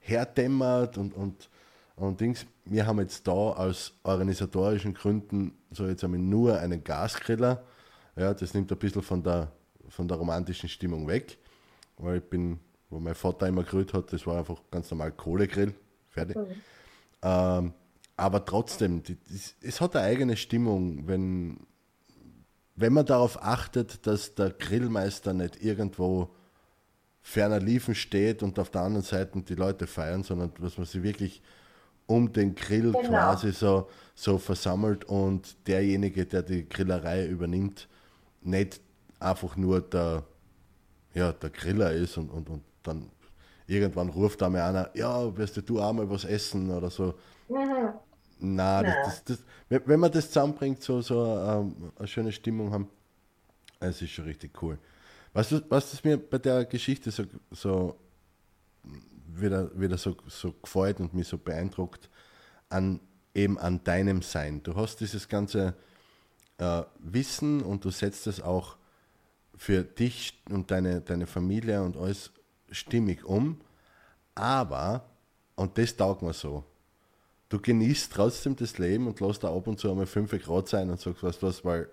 [0.00, 1.48] herdämmert und, und
[1.96, 7.62] und Dings, wir haben jetzt da aus organisatorischen Gründen so jetzt einmal nur einen Gasgriller.
[8.16, 9.52] Ja, das nimmt ein bisschen von der,
[9.88, 11.38] von der romantischen Stimmung weg.
[11.96, 12.58] Weil ich bin,
[12.90, 15.72] wo mein Vater immer gegrillt hat, das war einfach ganz normal Kohlegrill.
[16.08, 16.36] Fertig.
[16.36, 16.46] Mhm.
[17.22, 17.72] Ähm,
[18.16, 19.16] aber trotzdem, die,
[19.60, 21.58] es hat eine eigene Stimmung, wenn,
[22.76, 26.30] wenn man darauf achtet, dass der Grillmeister nicht irgendwo
[27.22, 31.02] ferner liefen steht und auf der anderen Seite die Leute feiern, sondern dass man sie
[31.02, 31.42] wirklich
[32.06, 33.08] um den Grill genau.
[33.08, 37.88] quasi so, so versammelt und derjenige, der die Grillerei übernimmt,
[38.42, 38.80] nicht
[39.18, 40.22] einfach nur der,
[41.14, 43.10] ja, der Griller ist und, und, und dann
[43.66, 47.14] irgendwann ruft da mal einer, ja, wirst du auch mal was essen oder so.
[47.48, 47.94] Mhm.
[48.44, 52.88] Na, das, das, das, wenn man das zusammenbringt, so, so ähm, eine schöne Stimmung haben,
[53.80, 54.78] es ist schon richtig cool.
[55.32, 57.98] Was, was das mir bei der Geschichte so, so
[59.26, 62.08] wieder, wieder so, so gefreut und mich so beeindruckt
[62.68, 63.00] an
[63.34, 64.62] eben an deinem Sein.
[64.62, 65.74] Du hast dieses ganze
[66.58, 68.76] äh, Wissen und du setzt es auch
[69.56, 72.30] für dich und deine, deine Familie und alles
[72.70, 73.60] stimmig um,
[74.34, 75.04] aber
[75.56, 76.64] Und das taugt mir so.
[77.48, 80.90] Du genießt trotzdem das Leben und lässt da ab und zu einmal 5 Grad sein
[80.90, 81.88] und sagst, was, was, weil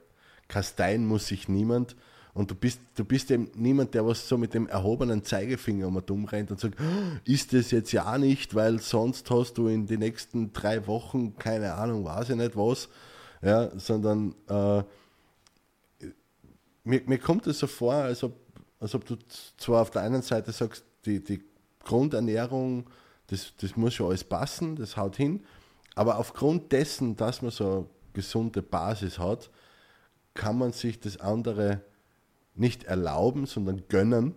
[0.48, 1.96] kasteien muss sich niemand.
[2.34, 6.02] Und du bist, du bist eben niemand, der was so mit dem erhobenen Zeigefinger um
[6.06, 9.86] dumm rennt und sagt, "Ah, ist das jetzt ja nicht, weil sonst hast du in
[9.86, 12.88] den nächsten drei Wochen keine Ahnung, weiß ich nicht was,
[13.42, 14.84] ja, sondern äh,
[16.84, 18.34] mir, mir kommt es so vor, als ob,
[18.80, 19.18] als ob du
[19.58, 21.44] zwar auf der einen Seite sagst, die, die
[21.84, 22.86] Grundernährung,
[23.32, 25.46] das, das muss schon alles passen, das haut hin,
[25.96, 29.50] aber aufgrund dessen, dass man so eine gesunde Basis hat,
[30.34, 31.82] kann man sich das andere
[32.56, 34.36] nicht erlauben, sondern gönnen.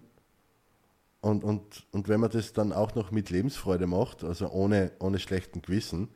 [1.20, 5.18] Und, und, und wenn man das dann auch noch mit Lebensfreude macht, also ohne, ohne
[5.18, 6.08] schlechten Gewissen,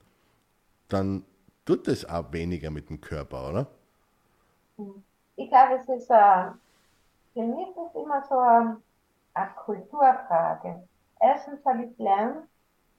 [0.89, 1.25] dann
[1.65, 3.67] tut das auch weniger mit dem Körper, oder?
[5.37, 6.51] Ich glaube, es ist, äh,
[7.33, 8.77] für mich ist es immer so eine,
[9.65, 10.83] Kulturfrage.
[11.21, 12.49] Erstens habe ich gelernt,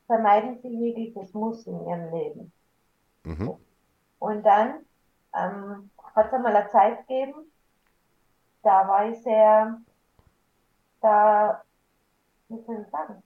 [0.09, 2.51] vermeiden Sie jegliches Muss in Ihrem Leben.
[3.23, 3.55] Mhm.
[4.17, 4.85] Und dann
[5.35, 7.51] ähm, hat es einmal eine Zeit gegeben,
[8.63, 9.79] da war ich sehr,
[11.01, 11.61] da,
[12.47, 13.21] wie soll ich sagen,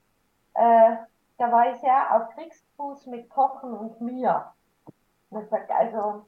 [0.54, 0.96] äh,
[1.38, 4.52] da war ich sehr auf Kriegsfuß mit Kochen und mir.
[5.30, 6.26] Und ich sag, also,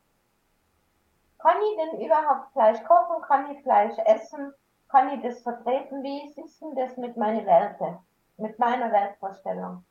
[1.39, 3.23] kann ich denn überhaupt Fleisch kochen?
[3.29, 4.55] Kann ich Fleisch essen?
[4.89, 6.03] Kann ich das vertreten?
[6.03, 7.99] Wie ist denn das mit meinen Werten?
[8.39, 9.85] Mit meiner Wertvorstellung?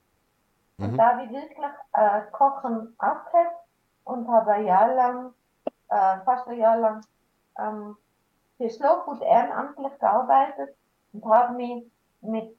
[0.77, 0.97] Und Mhm.
[0.97, 3.53] da habe ich wirklich äh, Kochen aufgehört
[4.03, 5.33] und habe ein Jahr lang,
[5.89, 7.01] äh, fast ein Jahr lang,
[7.57, 7.97] ähm,
[8.57, 10.75] für Slow Food ehrenamtlich gearbeitet
[11.13, 12.57] und habe mich mit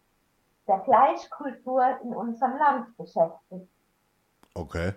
[0.67, 3.71] der Fleischkultur in unserem Land beschäftigt.
[4.55, 4.95] Okay.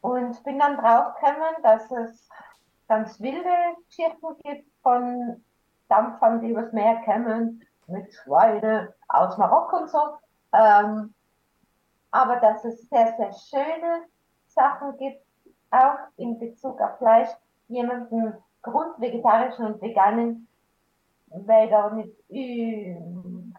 [0.00, 2.28] Und bin dann draufgekommen, dass es
[2.88, 3.50] ganz wilde
[3.86, 5.44] Geschichten gibt von
[5.88, 10.18] Dampfern, die übers Meer kommen, mit Schweine aus Marokko und so.
[10.52, 11.14] Ähm,
[12.10, 14.04] aber dass es sehr, sehr schöne
[14.46, 15.22] Sachen gibt,
[15.70, 17.28] auch in Bezug auf Fleisch,
[17.68, 20.48] jemanden grundvegetarischen und veganen
[21.30, 22.14] will da nicht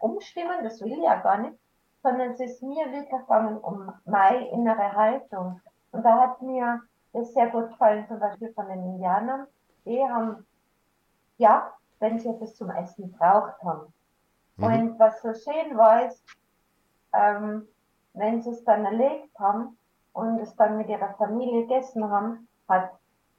[0.00, 1.56] umstimmen, das will ich ja gar nicht,
[2.02, 5.60] sondern es ist mir wirklich gegangen um meine innere Haltung.
[5.92, 6.80] Und da hat mir
[7.12, 9.46] das sehr gut gefallen, zum Beispiel von den Indianern.
[9.84, 10.46] Die haben,
[11.38, 13.92] ja, wenn sie etwas zum Essen braucht haben.
[14.56, 14.64] Mhm.
[14.64, 16.24] Und was so schön war, ist,
[17.12, 17.66] ähm,
[18.14, 19.78] wenn sie es dann erlegt haben
[20.12, 22.90] und es dann mit ihrer Familie gegessen haben, hat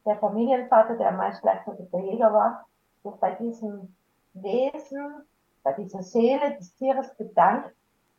[0.05, 2.65] der Familienvater, der meist gleichzeitig der Jäger war,
[3.03, 3.95] sich bei diesem
[4.33, 5.23] Wesen,
[5.63, 7.71] bei dieser Seele des Tieres bedankt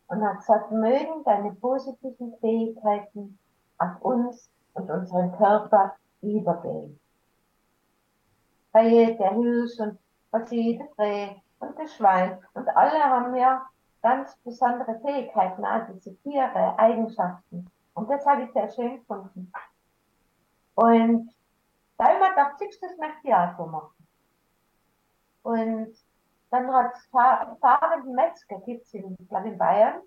[0.08, 3.38] und hat gesagt, mögen deine positiven Fähigkeiten
[3.78, 6.98] auf uns und unseren Körper übergehen.
[8.72, 9.98] Bei der Hirsch und
[10.30, 11.28] was sie, der Dreh
[11.60, 13.66] und das Schwein und alle haben ja
[14.02, 17.70] ganz besondere Fähigkeiten, diese Tiere, Eigenschaften.
[17.94, 19.52] Und das habe ich sehr schön gefunden.
[20.74, 21.30] Und
[21.96, 24.06] da ich gedacht, siehst du, das möchte ich auch so machen.
[25.42, 25.94] Und
[26.50, 30.02] dann hat es fahr fahrenden Metzger, gibt es in, ich in Bayern,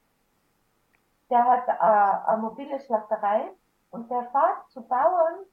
[1.30, 3.52] der hat eine mobile Schlachterei
[3.90, 5.46] und der fährt zu Bauern,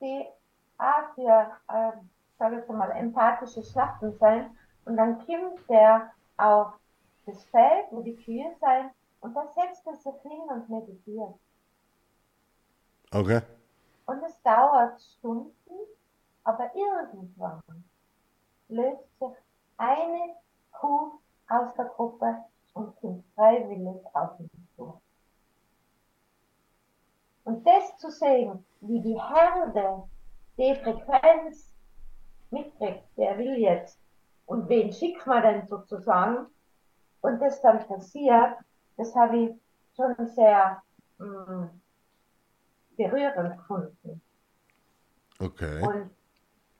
[0.00, 0.26] die
[0.78, 1.92] auch für, äh,
[2.38, 4.56] sage ich mal, empathische Schlachten sein.
[4.84, 6.74] Und dann kommt der auf
[7.26, 11.34] das Feld, wo die Kühe sein, und da setzt er sich hin und meditiert.
[13.10, 13.40] Okay.
[14.06, 15.52] Und es dauert Stunden,
[16.44, 17.62] aber irgendwann
[18.68, 19.36] löst sich
[19.78, 20.34] eine
[20.72, 21.12] Kuh
[21.48, 22.44] aus der Gruppe
[22.74, 25.00] und kommt freiwillig auf ihn zu.
[27.44, 30.02] Und das zu sehen, wie die Herde
[30.56, 31.72] die Frequenz
[32.50, 33.98] mitkriegt, der will jetzt,
[34.46, 36.46] und wen schickt man denn sozusagen,
[37.24, 38.54] und das dann passiert,
[38.98, 39.50] das habe ich
[39.96, 40.82] schon sehr
[41.18, 41.70] mh,
[42.98, 44.20] berührend gefunden.
[45.40, 45.82] Okay.
[45.82, 46.10] Und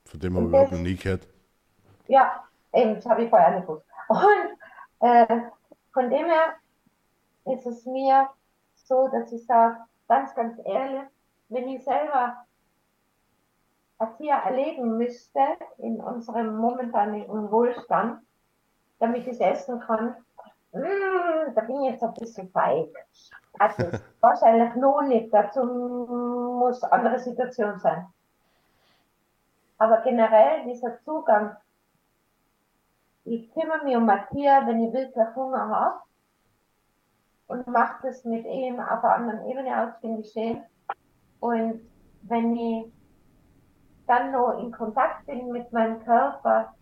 [0.05, 1.27] Von dem habe ich überhaupt noch nie gehört.
[2.07, 2.43] Ja,
[2.73, 3.85] eben, das habe ich vorher nicht gewusst.
[4.07, 5.41] Und äh,
[5.91, 6.53] von dem her
[7.45, 8.29] ist es mir
[8.75, 9.77] so, dass ich sage,
[10.07, 11.09] ganz, ganz ehrlich,
[11.49, 12.45] wenn ich selber
[13.97, 15.39] ein Tier erleben müsste
[15.79, 18.21] in unserem momentanen Wohlstand,
[18.99, 20.24] damit ich es essen kann, mm,
[21.55, 22.89] da bin ich jetzt ein bisschen feig.
[23.59, 23.89] Also
[24.21, 28.05] wahrscheinlich noch nicht, dazu muss andere Situation sein.
[29.77, 31.57] Aber generell dieser Zugang
[33.25, 35.99] ich kümmere mich um Tier, wenn ich wirklich Hunger habe
[37.47, 40.61] und mache das mit ihm auf einer anderen Ebene aus, finde ich schön.
[41.39, 41.81] Und
[42.21, 42.85] wenn ich
[44.07, 46.75] dann noch in Kontakt bin mit meinem Körper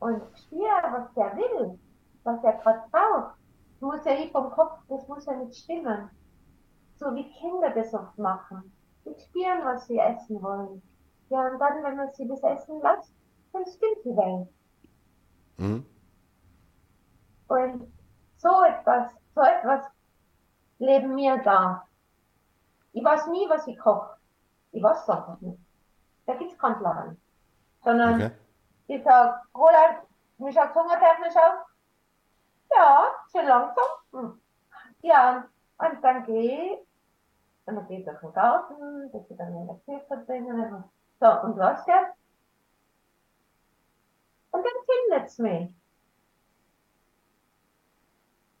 [0.00, 1.78] und spüre, was der will,
[2.28, 3.34] was er gerade braucht,
[3.80, 6.10] muss ja ich vom Kopf, das muss ja nicht stimmen.
[6.96, 8.72] So wie Kinder das oft machen.
[9.04, 10.82] Die spüren, was sie essen wollen.
[11.30, 13.12] Ja, und dann, wenn man sie das essen lässt,
[13.52, 14.48] dann stimmt die Welt.
[15.58, 15.86] Mhm.
[17.48, 17.92] Und
[18.36, 19.86] so etwas, so etwas
[20.78, 21.86] leben wir da.
[22.92, 24.16] Ich weiß nie, was ich koche.
[24.72, 25.58] Ich weiß es einfach nicht.
[26.26, 27.16] Da gibt es keinen Plan.
[27.84, 28.30] Sondern okay.
[28.88, 29.98] ich sage, Roland,
[30.38, 31.67] wie schaut hungertechnisch aus?
[32.74, 33.84] Ja, schon langsam.
[34.12, 34.40] Hm.
[35.02, 35.48] Ja,
[35.78, 36.78] und dann gehe ich,
[37.66, 40.84] und dann gehe ich durch den Garten, dass ich dann in der Küche bringen.
[41.20, 42.16] So, und was jetzt?
[44.50, 45.74] Und dann findet es mich.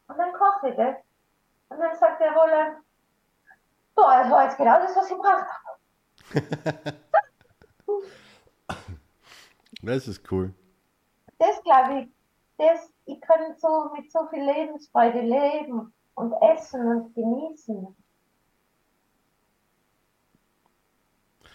[0.08, 0.96] Und dann koche ich das.
[1.70, 2.78] Und dann sagt der Roland,
[3.94, 5.78] boah, das war jetzt genau das, was ich braucht habe.
[9.82, 10.54] das ist cool.
[11.38, 12.08] Das glaube ich,
[12.58, 17.96] das, ich kann so mit so viel Lebensfreude leben und essen und genießen.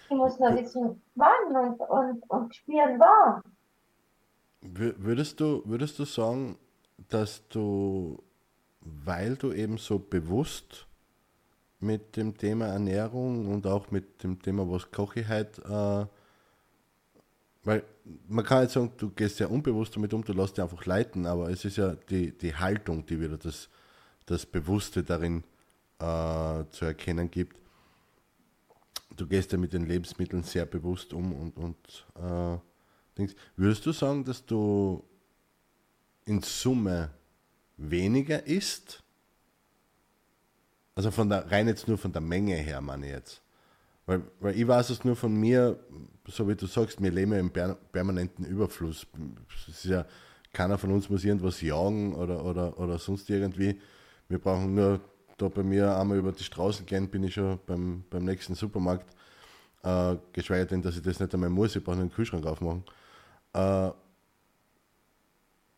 [0.10, 3.42] Ich muss nur wissen, wann und, und, und spüren, wann.
[4.62, 6.58] Würdest du, würdest du sagen,
[7.10, 8.24] dass du
[8.86, 10.88] weil du eben so bewusst
[11.80, 15.62] mit dem Thema Ernährung und auch mit dem Thema, was koche ich heute,
[16.10, 16.23] äh,
[17.64, 17.84] weil
[18.28, 21.26] man kann jetzt sagen, du gehst ja unbewusst damit um, du lässt dich einfach leiten,
[21.26, 23.70] aber es ist ja die, die Haltung, die wieder das,
[24.26, 25.44] das Bewusste darin
[26.00, 27.58] äh, zu erkennen gibt.
[29.16, 32.58] Du gehst ja mit den Lebensmitteln sehr bewusst um und, und äh,
[33.18, 33.36] Dings.
[33.56, 35.04] Würdest du sagen, dass du
[36.26, 37.12] in Summe
[37.78, 39.04] weniger isst,
[40.96, 43.43] also von der, rein jetzt nur von der Menge her, meine ich jetzt.
[44.06, 45.80] Weil, weil ich weiß es nur von mir,
[46.28, 49.08] so wie du sagst, wir leben ja im permanenten Überfluss.
[49.68, 50.06] Ist ja,
[50.52, 53.80] keiner von uns muss irgendwas jagen oder, oder, oder sonst irgendwie.
[54.28, 55.00] Wir brauchen nur
[55.38, 59.16] da bei mir einmal über die Straße gehen, bin ich schon beim, beim nächsten Supermarkt.
[59.84, 62.84] Äh, geschweige denn, dass ich das nicht einmal muss, ich brauche den Kühlschrank aufmachen.
[63.54, 63.92] Äh,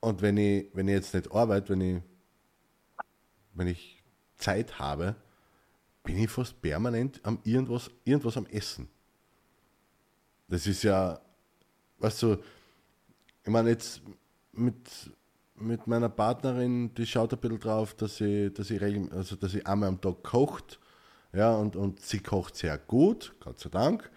[0.01, 2.01] und wenn ich, wenn ich jetzt nicht arbeite, wenn ich,
[3.53, 4.03] wenn ich
[4.38, 5.15] Zeit habe,
[6.05, 8.87] bin ich fast permanent am irgendwas, irgendwas am Essen.
[10.47, 11.19] Das ist ja,
[11.97, 12.37] weißt du,
[13.43, 14.01] ich meine jetzt
[14.53, 14.77] mit,
[15.55, 18.79] mit meiner Partnerin, die schaut ein bisschen drauf, dass sie, dass sie,
[19.11, 20.79] also dass sie einmal am Tag kocht.
[21.33, 24.09] Ja, und, und sie kocht sehr gut, Gott sei Dank.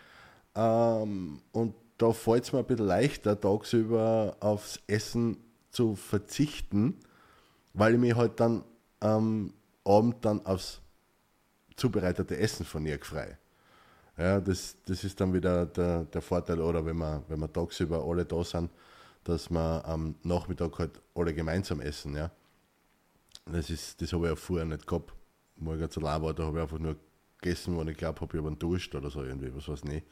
[0.55, 5.39] Ähm, und da fällt es mir ein bisschen leichter, tagsüber aufs Essen
[5.71, 7.01] zu verzichten,
[7.73, 8.63] weil ich mich halt dann
[9.01, 9.53] am
[9.85, 10.81] Abend dann aufs
[11.79, 13.39] zubereitete Essen von ihr frei.
[14.17, 18.05] Ja, das, das ist dann wieder der, der Vorteil, oder wenn wir, wenn wir tagsüber
[18.05, 18.71] alle da sind,
[19.23, 22.17] dass wir am Nachmittag halt alle gemeinsam essen.
[22.17, 22.31] Ja.
[23.47, 25.13] Das, das habe ich ja vorher nicht gehabt,
[25.79, 26.97] ganz allein war, da habe ich einfach nur
[27.41, 30.03] gegessen, wo ich glaube, habe ich aber einen Durst oder so irgendwie, was weiß ich.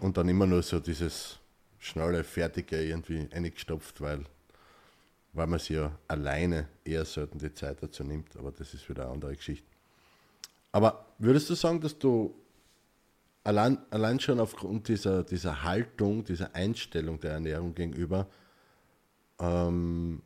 [0.00, 1.38] Und dann immer nur so dieses
[1.78, 4.24] schnelle, fertige irgendwie eingestopft, weil,
[5.34, 8.36] weil man sich ja alleine eher selten die Zeit dazu nimmt.
[8.36, 9.77] Aber das ist wieder eine andere Geschichte.
[10.72, 12.34] Aber würdest du sagen, dass du
[13.44, 18.26] allein, allein schon aufgrund dieser, dieser Haltung, dieser Einstellung der Ernährung gegenüber,
[19.40, 20.22] ähm,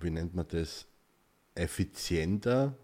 [0.00, 0.86] wie nennt man das,
[1.54, 2.74] effizienter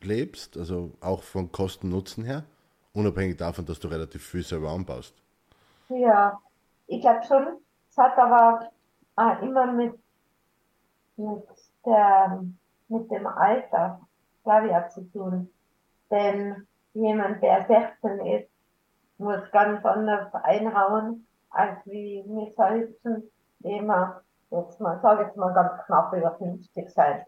[0.00, 2.44] lebst, also auch von Kosten-Nutzen her,
[2.92, 5.14] unabhängig davon, dass du relativ viel selber anbaust?
[5.88, 6.40] Ja,
[6.86, 7.58] ich glaube schon,
[7.90, 8.70] es hat aber
[9.18, 9.94] äh, immer mit,
[11.16, 11.44] mit,
[11.84, 12.44] der,
[12.88, 14.00] mit dem Alter,
[14.44, 15.50] glaube ich, auch zu tun.
[16.10, 18.50] Denn jemand, der 16 ist,
[19.18, 23.00] muss ganz anders einhauen, als wie wir selbst,
[23.60, 27.24] die immer, jetzt mal, sage jetzt mal ganz knapp über 50 sein.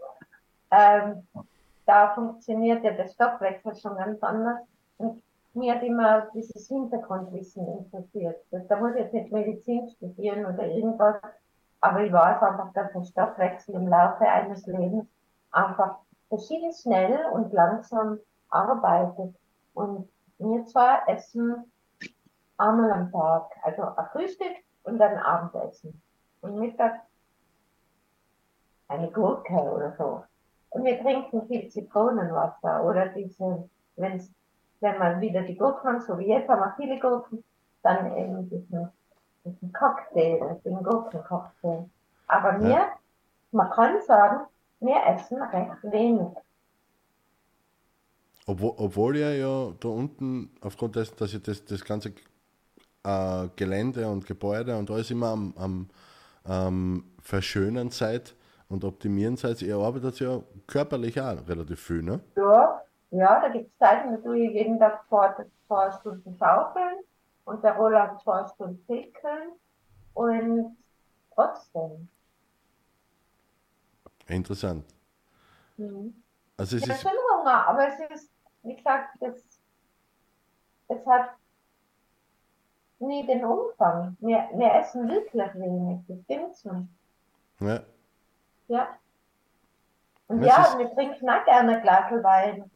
[0.70, 1.26] Ähm,
[1.86, 4.60] da funktioniert ja der Stoffwechsel schon ganz anders.
[4.98, 5.22] Und
[5.54, 8.44] mir hat immer dieses Hintergrundwissen interessiert.
[8.50, 11.16] Da muss ich jetzt nicht Medizin studieren oder irgendwas,
[11.80, 15.06] aber ich weiß einfach, dass der Stoffwechsel im Laufe eines Lebens
[15.50, 15.96] einfach
[16.28, 18.18] verschieden schnell und langsam
[18.50, 19.34] arbeitet.
[19.74, 21.70] Und wir zwar essen
[22.56, 26.00] einmal am Tag, also ein Frühstück und dann Abendessen.
[26.40, 27.00] Und Mittag
[28.88, 30.24] eine Gurke oder so.
[30.70, 34.30] Und wir trinken viel Zitronenwasser oder diese, wenn es
[34.80, 37.42] wenn man wieder die Gurken, so wie jetzt haben wir viele Gurken,
[37.82, 38.88] dann eben diesen,
[39.44, 41.88] diesen Cocktail, den Gurkencocktail.
[42.26, 42.92] Aber ja.
[43.50, 44.46] man kann sagen,
[44.80, 46.28] wir essen recht wenig.
[48.48, 52.14] Obwohl, obwohl ihr ja da unten, aufgrund dessen, dass ihr das, das ganze
[53.04, 55.90] äh, Gelände und Gebäude und alles immer am, am
[56.48, 58.34] ähm, Verschönern seid
[58.70, 59.60] und optimieren seid.
[59.60, 62.20] Ihr arbeitet ja körperlich auch relativ viel, ne?
[62.36, 65.34] Ja, ja, da gibt es Zeiten, da tue ich jeden Tag zwei,
[65.66, 67.00] zwei Stunden schaukeln
[67.44, 69.52] und der Roland zwei Stunden pickeln
[70.14, 70.74] und
[71.34, 72.08] trotzdem.
[74.26, 74.86] Interessant.
[75.76, 76.14] Mhm.
[76.56, 78.30] Also es Ich habe ist, schon Hunger, aber es ist,
[78.68, 79.60] wie gesagt, es,
[80.88, 81.30] es hat
[82.98, 84.16] nie den Umfang.
[84.20, 86.88] Wir, wir essen wirklich wenig, das stimmt's nicht.
[87.60, 87.80] ja,
[88.68, 88.98] Ja.
[90.28, 92.70] Und Das ja, wir trinken auch gerne ein Glas Wein.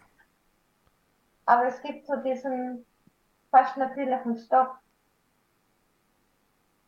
[1.45, 2.87] Aber es gibt so diesen
[3.51, 4.69] fast natürlichen Stoff.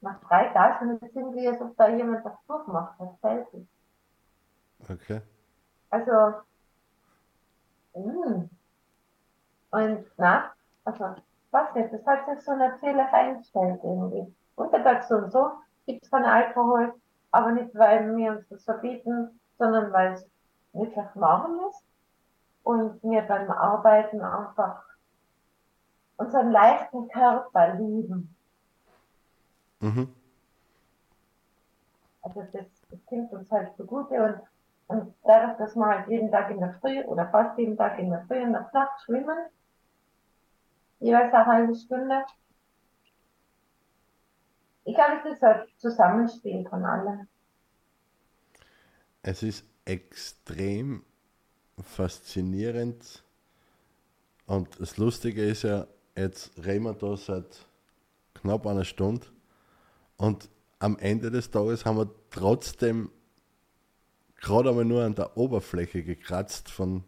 [0.01, 3.69] Nach drei Tagen es irgendwie, als ob da jemand das durchmacht, das selten.
[4.89, 5.21] okay.
[5.91, 6.43] Also,
[7.95, 8.51] mm.
[9.75, 10.53] Und na,
[10.85, 11.17] also,
[11.51, 14.33] weiß nicht, das hat sich so natürlich eingestellt irgendwie.
[14.55, 15.51] Untertags so und so
[15.85, 16.95] gibt es keinen Alkohol,
[17.33, 20.25] aber nicht, weil wir uns das verbieten, sondern weil es
[20.75, 21.83] wirklich warm ist
[22.63, 24.85] und wir beim Arbeiten einfach
[26.19, 28.33] unseren leichten Körper lieben.
[29.81, 30.15] Mhm.
[32.23, 34.41] Also das, das klingt uns halt zugute und,
[34.87, 38.11] und dadurch, dass wir halt jeden Tag in der Früh oder fast jeden Tag in
[38.11, 39.49] der Früh und der Nacht schwimmen,
[41.05, 42.25] jeweils eine halbe Stunde,
[44.87, 47.27] ich glaube, es ist ein Zusammenspiel von allem.
[49.23, 51.05] Es ist extrem
[51.83, 53.25] faszinierend.
[54.47, 55.87] Und das Lustige ist ja,
[56.17, 57.67] jetzt reden wir da seit
[58.35, 59.27] knapp einer Stunde.
[60.19, 63.11] Und am Ende des Tages haben wir trotzdem
[64.37, 67.05] gerade einmal nur an der Oberfläche gekratzt von,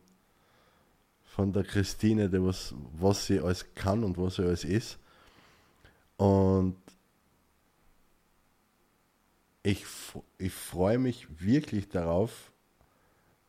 [1.36, 4.98] von der Christine, die was, was sie alles kann und was sie alles ist.
[6.16, 6.78] Und
[9.62, 9.84] ich,
[10.38, 12.50] ich freue mich wirklich darauf,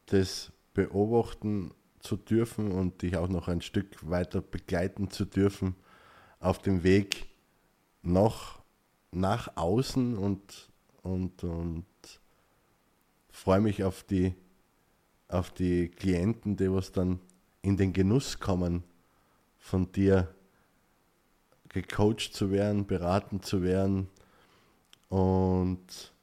[0.07, 5.73] das beobachten zu dürfen und dich auch noch ein Stück weiter begleiten zu dürfen
[6.41, 7.29] auf dem Weg
[8.01, 8.59] nach,
[9.13, 10.69] nach außen und,
[11.03, 11.85] und, und
[13.31, 14.35] freue mich auf die,
[15.29, 17.21] auf die Klienten, die was dann
[17.61, 18.83] in den Genuss kommen,
[19.57, 20.33] von dir
[21.69, 24.07] gecoacht zu werden, beraten zu werden.
[25.09, 26.13] Und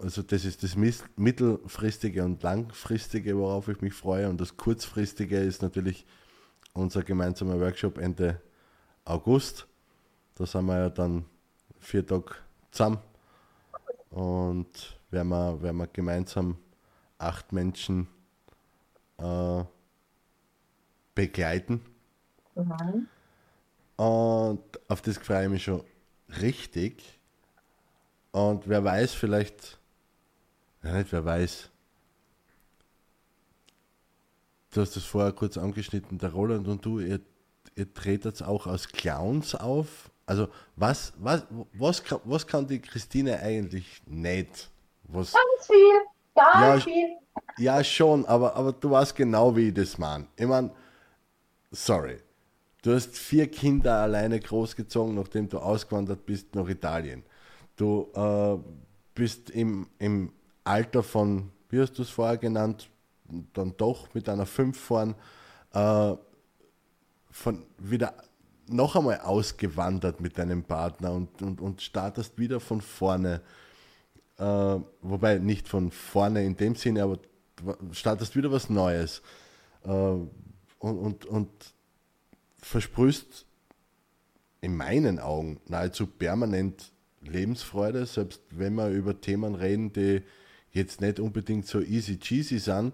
[0.00, 4.28] also das ist das mittelfristige und langfristige, worauf ich mich freue.
[4.28, 6.06] Und das kurzfristige ist natürlich
[6.72, 8.40] unser gemeinsamer Workshop Ende
[9.04, 9.66] August.
[10.34, 11.24] Da sind wir ja dann
[11.78, 12.34] vier Tage
[12.70, 12.98] zusammen
[14.10, 16.56] und werden wir, werden wir gemeinsam
[17.18, 18.08] acht Menschen
[19.18, 19.64] äh,
[21.14, 21.84] begleiten.
[22.54, 23.08] Mhm.
[23.96, 25.84] Und auf das freue ich mich schon
[26.40, 27.02] richtig.
[28.32, 29.78] Und wer weiß, vielleicht,
[30.82, 31.70] ja nicht wer weiß,
[34.72, 37.20] du hast das vorher kurz angeschnitten, der Roland und du, ihr,
[37.76, 40.10] ihr tretet auch als Clowns auf.
[40.26, 44.70] Also was, was, was, kann, was kann die Christine eigentlich nicht?
[45.04, 46.00] Was, Ganz viel,
[46.36, 47.16] Ja, viel.
[47.58, 50.26] ja, schon, aber, aber du weißt genau, wie ich das meine.
[50.36, 50.70] Ich meine,
[51.70, 52.18] sorry.
[52.82, 57.22] Du hast vier Kinder alleine großgezogen, nachdem du ausgewandert bist nach Italien.
[57.76, 58.58] Du äh,
[59.14, 60.32] bist im, im
[60.64, 62.90] Alter von, wie hast du es vorher genannt,
[63.54, 65.14] dann doch mit einer 5 vorn,
[65.72, 66.14] äh,
[67.30, 68.14] von wieder
[68.68, 73.40] noch einmal ausgewandert mit deinem Partner und, und, und startest wieder von vorne.
[74.38, 77.18] Äh, wobei nicht von vorne in dem Sinne, aber
[77.92, 79.22] startest wieder was Neues.
[79.84, 80.28] Äh, und,
[80.80, 81.50] und, und
[82.58, 83.46] versprühst
[84.60, 90.22] in meinen Augen nahezu permanent Lebensfreude, selbst wenn wir über Themen reden, die
[90.72, 92.92] jetzt nicht unbedingt so easy cheesy sind,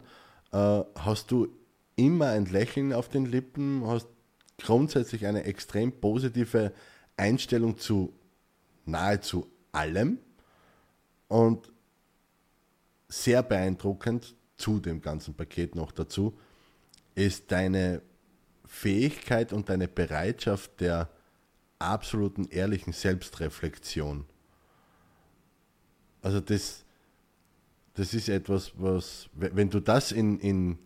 [0.53, 1.49] äh, hast du
[1.97, 4.09] immer ein Lächeln auf den Lippen, hast
[4.59, 6.73] grundsätzlich eine extrem positive
[7.17, 8.13] Einstellung zu
[8.85, 10.19] nahezu allem
[11.31, 11.73] und
[13.09, 16.37] sehr beeindruckend zu dem ganzen Paket noch dazu
[17.15, 18.03] ist deine
[18.67, 21.09] Fähigkeit und deine Bereitschaft der
[21.79, 24.25] absoluten ehrlichen Selbstreflexion.
[26.21, 26.85] Also das,
[27.95, 30.79] das ist etwas, was, we- wenn du das in, in,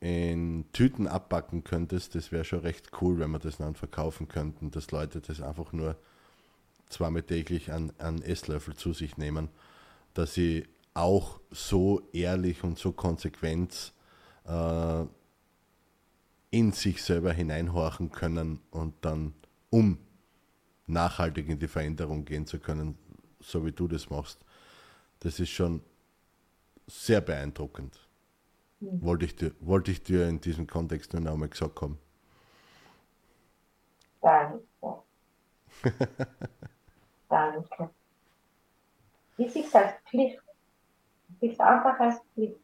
[0.00, 4.70] in Tüten abpacken könntest, das wäre schon recht cool, wenn wir das dann verkaufen könnten,
[4.70, 5.96] dass Leute das einfach nur
[6.88, 9.48] zweimal täglich an, an Esslöffel zu sich nehmen,
[10.14, 13.92] dass sie auch so ehrlich und so konsequent
[14.46, 15.04] äh,
[16.50, 19.34] in sich selber hineinhorchen können und dann,
[19.70, 19.98] um
[20.86, 22.96] nachhaltig in die Veränderung gehen zu können,
[23.40, 24.44] so wie du das machst.
[25.20, 25.80] das ist schon
[26.86, 27.98] sehr beeindruckend.
[28.80, 29.02] Mhm.
[29.02, 31.98] Wollte, ich dir, wollte ich dir in diesem Kontext nur noch einmal gesagt haben.
[34.20, 34.62] Danke.
[37.34, 37.90] Danke.
[39.38, 40.40] Ich sehe es als Pflicht.
[41.30, 42.60] Ich sehe es einfach als Pflicht.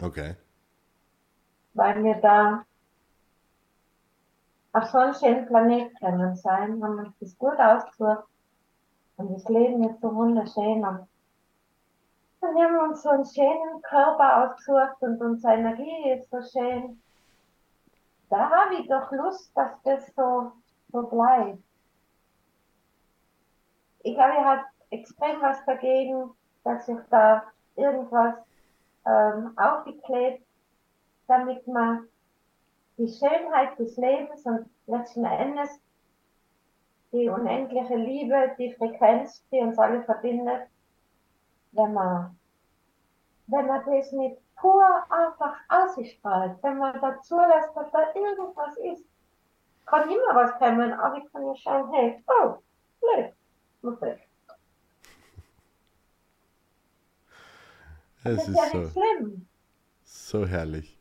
[0.00, 0.36] Okay.
[1.74, 2.64] Weil wir da
[4.72, 8.24] auf so einem schönen Planet können sein, haben wir uns das gut ausgesucht.
[9.18, 10.82] Und das Leben ist so wunderschön.
[10.82, 11.06] Und
[12.40, 17.02] dann haben wir uns so einen schönen Körper ausgesucht und unsere Energie ist so schön.
[18.30, 20.52] Da habe ich doch Lust, dass das so,
[20.90, 21.62] so bleibt.
[24.04, 26.30] Ich ich habe extrem was dagegen,
[26.62, 27.42] dass sich da
[27.74, 28.34] irgendwas
[29.06, 30.46] ähm, aufgeklebt,
[31.26, 32.06] damit man
[32.98, 35.80] die Schönheit des Lebens und letzten Endes
[37.12, 40.68] die unendliche Liebe, die Frequenz, die uns alle verbindet,
[41.72, 42.38] wenn man,
[43.46, 49.04] wenn man das nicht pur einfach ausstrahlt, wenn man dazu lässt, dass da irgendwas ist,
[49.86, 52.56] kann immer was kommen, aber ich kann ja schauen, hey, oh,
[53.00, 53.33] blöd,
[53.84, 53.98] muss.
[58.24, 59.46] Es das ist, ja so, nicht schlimm.
[60.04, 60.98] so herrlich.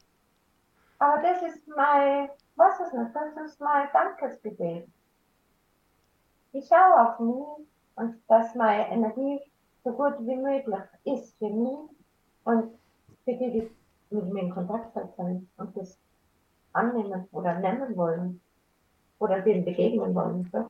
[0.99, 3.13] Aber das ist mein, was ist das?
[3.13, 4.87] Das ist mein Dankesgebet.
[6.51, 9.41] Ich schaue auf mich und dass meine Energie
[9.83, 11.89] so gut wie möglich ist für mich
[12.43, 12.77] und
[13.25, 13.71] für die, die
[14.15, 15.97] mit mir in Kontakt sind und das
[16.73, 18.41] annehmen oder nehmen wollen
[19.19, 20.49] oder dem begegnen wollen.
[20.51, 20.69] So.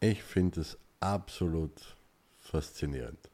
[0.00, 1.96] Ich finde es absolut
[2.38, 3.30] faszinierend.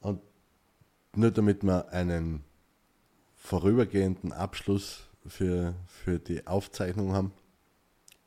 [0.00, 0.20] Und
[1.16, 2.44] nur damit wir einen
[3.34, 7.32] vorübergehenden Abschluss für, für die Aufzeichnung haben,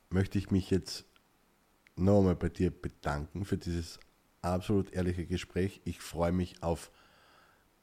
[0.09, 1.05] möchte ich mich jetzt
[1.95, 3.99] noch einmal bei dir bedanken für dieses
[4.41, 5.79] absolut ehrliche Gespräch.
[5.85, 6.91] Ich freue mich auf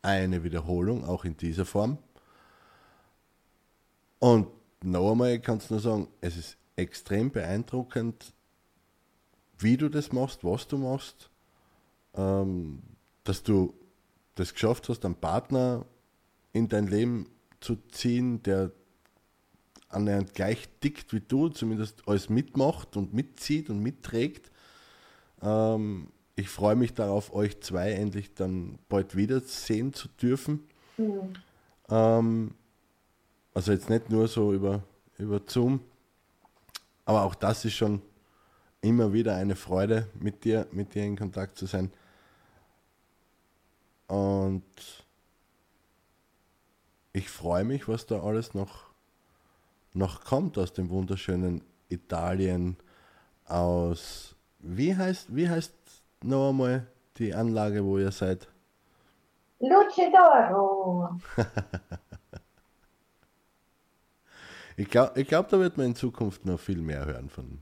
[0.02, 1.96] eine Wiederholung, auch in dieser Form.
[4.18, 4.48] Und
[4.82, 8.32] noch einmal kannst du nur sagen, es ist extrem beeindruckend,
[9.58, 11.30] wie du das machst, was du machst,
[12.14, 12.82] ähm,
[13.24, 13.74] dass du
[14.34, 15.86] das geschafft hast, einen Partner
[16.52, 18.72] in dein Leben zu ziehen, der
[19.88, 24.50] annähernd gleich dickt wie du, zumindest alles mitmacht und mitzieht und mitträgt.
[25.40, 30.64] Ähm, ich freue mich darauf, euch zwei endlich dann bald wiedersehen zu dürfen.
[30.96, 31.34] Mhm.
[31.88, 32.54] Ähm,
[33.54, 34.82] also jetzt nicht nur so über,
[35.16, 35.80] über Zoom,
[37.04, 38.02] aber auch das ist schon
[38.80, 41.90] immer wieder eine Freude, mit dir, mit dir in Kontakt zu sein.
[44.06, 44.64] Und
[47.12, 48.90] ich freue mich, was da alles noch,
[49.92, 52.76] noch kommt aus dem wunderschönen Italien,
[53.46, 55.74] aus, wie heißt, wie heißt
[56.22, 56.86] noch einmal
[57.16, 58.48] die Anlage, wo ihr seid?
[59.60, 61.20] Luce d'Oro.
[64.76, 67.60] ich glaube, ich glaub, da wird man in Zukunft noch viel mehr hören von,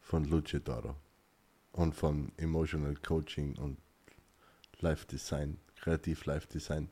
[0.00, 0.94] von Luce d'Oro
[1.72, 3.78] und von Emotional Coaching und
[4.80, 5.58] Life Design.
[5.80, 6.90] Kreativ Live Design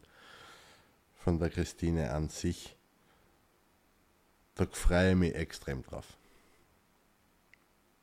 [1.15, 2.75] von der Christine an sich.
[4.55, 6.17] Da freue ich mich extrem drauf.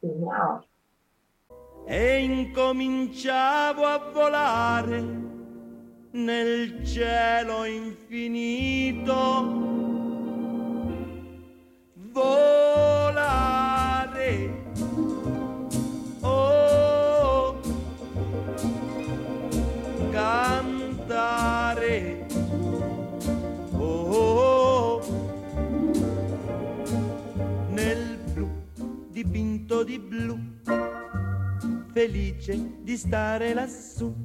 [0.01, 0.63] Ja.
[1.87, 5.01] E incominciavo a volare
[6.11, 9.15] nel cielo infinito.
[12.15, 12.55] Volare.
[29.11, 30.37] Dipinto di blu,
[31.93, 34.24] felice di stare lassù